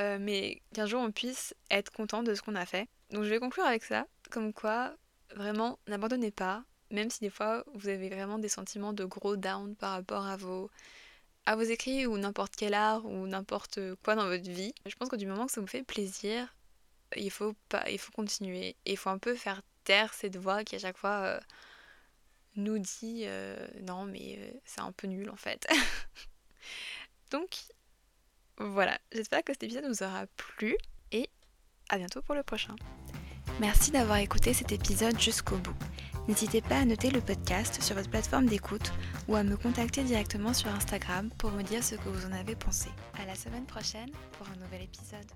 Euh, 0.00 0.18
mais 0.20 0.60
qu'un 0.74 0.86
jour, 0.86 1.00
on 1.00 1.12
puisse 1.12 1.54
être 1.70 1.92
content 1.92 2.24
de 2.24 2.34
ce 2.34 2.42
qu'on 2.42 2.56
a 2.56 2.66
fait. 2.66 2.88
Donc, 3.10 3.22
je 3.22 3.28
vais 3.30 3.38
conclure 3.38 3.64
avec 3.64 3.84
ça. 3.84 4.08
Comme 4.28 4.52
quoi, 4.52 4.92
vraiment, 5.36 5.78
n'abandonnez 5.86 6.32
pas 6.32 6.64
même 6.90 7.10
si 7.10 7.20
des 7.20 7.30
fois 7.30 7.64
vous 7.74 7.88
avez 7.88 8.08
vraiment 8.08 8.38
des 8.38 8.48
sentiments 8.48 8.92
de 8.92 9.04
gros 9.04 9.36
down 9.36 9.74
par 9.76 9.92
rapport 9.92 10.26
à 10.26 10.36
vos, 10.36 10.70
à 11.46 11.56
vos 11.56 11.62
écrits 11.62 12.06
ou 12.06 12.18
n'importe 12.18 12.54
quel 12.56 12.74
art 12.74 13.04
ou 13.04 13.26
n'importe 13.26 13.80
quoi 14.02 14.14
dans 14.14 14.26
votre 14.26 14.48
vie. 14.48 14.74
Je 14.86 14.94
pense 14.94 15.08
que 15.08 15.16
du 15.16 15.26
moment 15.26 15.46
que 15.46 15.52
ça 15.52 15.60
vous 15.60 15.66
fait 15.66 15.82
plaisir, 15.82 16.54
il 17.16 17.30
faut, 17.30 17.54
pas, 17.68 17.88
il 17.90 17.98
faut 17.98 18.12
continuer. 18.12 18.76
Et 18.86 18.92
il 18.92 18.96
faut 18.96 19.10
un 19.10 19.18
peu 19.18 19.34
faire 19.34 19.62
taire 19.84 20.12
cette 20.14 20.36
voix 20.36 20.64
qui 20.64 20.76
à 20.76 20.78
chaque 20.78 20.96
fois 20.96 21.20
euh, 21.22 21.40
nous 22.56 22.78
dit 22.78 23.22
euh, 23.24 23.56
non 23.82 24.04
mais 24.04 24.36
euh, 24.38 24.50
c'est 24.64 24.80
un 24.80 24.92
peu 24.92 25.06
nul 25.06 25.30
en 25.30 25.36
fait. 25.36 25.66
Donc 27.30 27.56
voilà, 28.58 28.98
j'espère 29.12 29.42
que 29.42 29.52
cet 29.52 29.64
épisode 29.64 29.86
vous 29.86 30.02
aura 30.02 30.26
plu 30.36 30.76
et 31.12 31.28
à 31.88 31.98
bientôt 31.98 32.22
pour 32.22 32.34
le 32.34 32.42
prochain. 32.42 32.76
Merci 33.60 33.90
d'avoir 33.90 34.18
écouté 34.18 34.54
cet 34.54 34.72
épisode 34.72 35.18
jusqu'au 35.20 35.56
bout. 35.56 35.76
N'hésitez 36.26 36.62
pas 36.62 36.78
à 36.78 36.84
noter 36.84 37.10
le 37.10 37.20
podcast 37.20 37.82
sur 37.82 37.96
votre 37.96 38.08
plateforme 38.08 38.46
d'écoute 38.46 38.92
ou 39.28 39.36
à 39.36 39.42
me 39.42 39.56
contacter 39.56 40.02
directement 40.04 40.54
sur 40.54 40.70
Instagram 40.70 41.28
pour 41.36 41.50
me 41.50 41.62
dire 41.62 41.84
ce 41.84 41.96
que 41.96 42.08
vous 42.08 42.26
en 42.26 42.32
avez 42.32 42.54
pensé. 42.54 42.88
À 43.20 43.26
la 43.26 43.34
semaine 43.34 43.66
prochaine 43.66 44.10
pour 44.38 44.48
un 44.48 44.56
nouvel 44.56 44.82
épisode. 44.82 45.26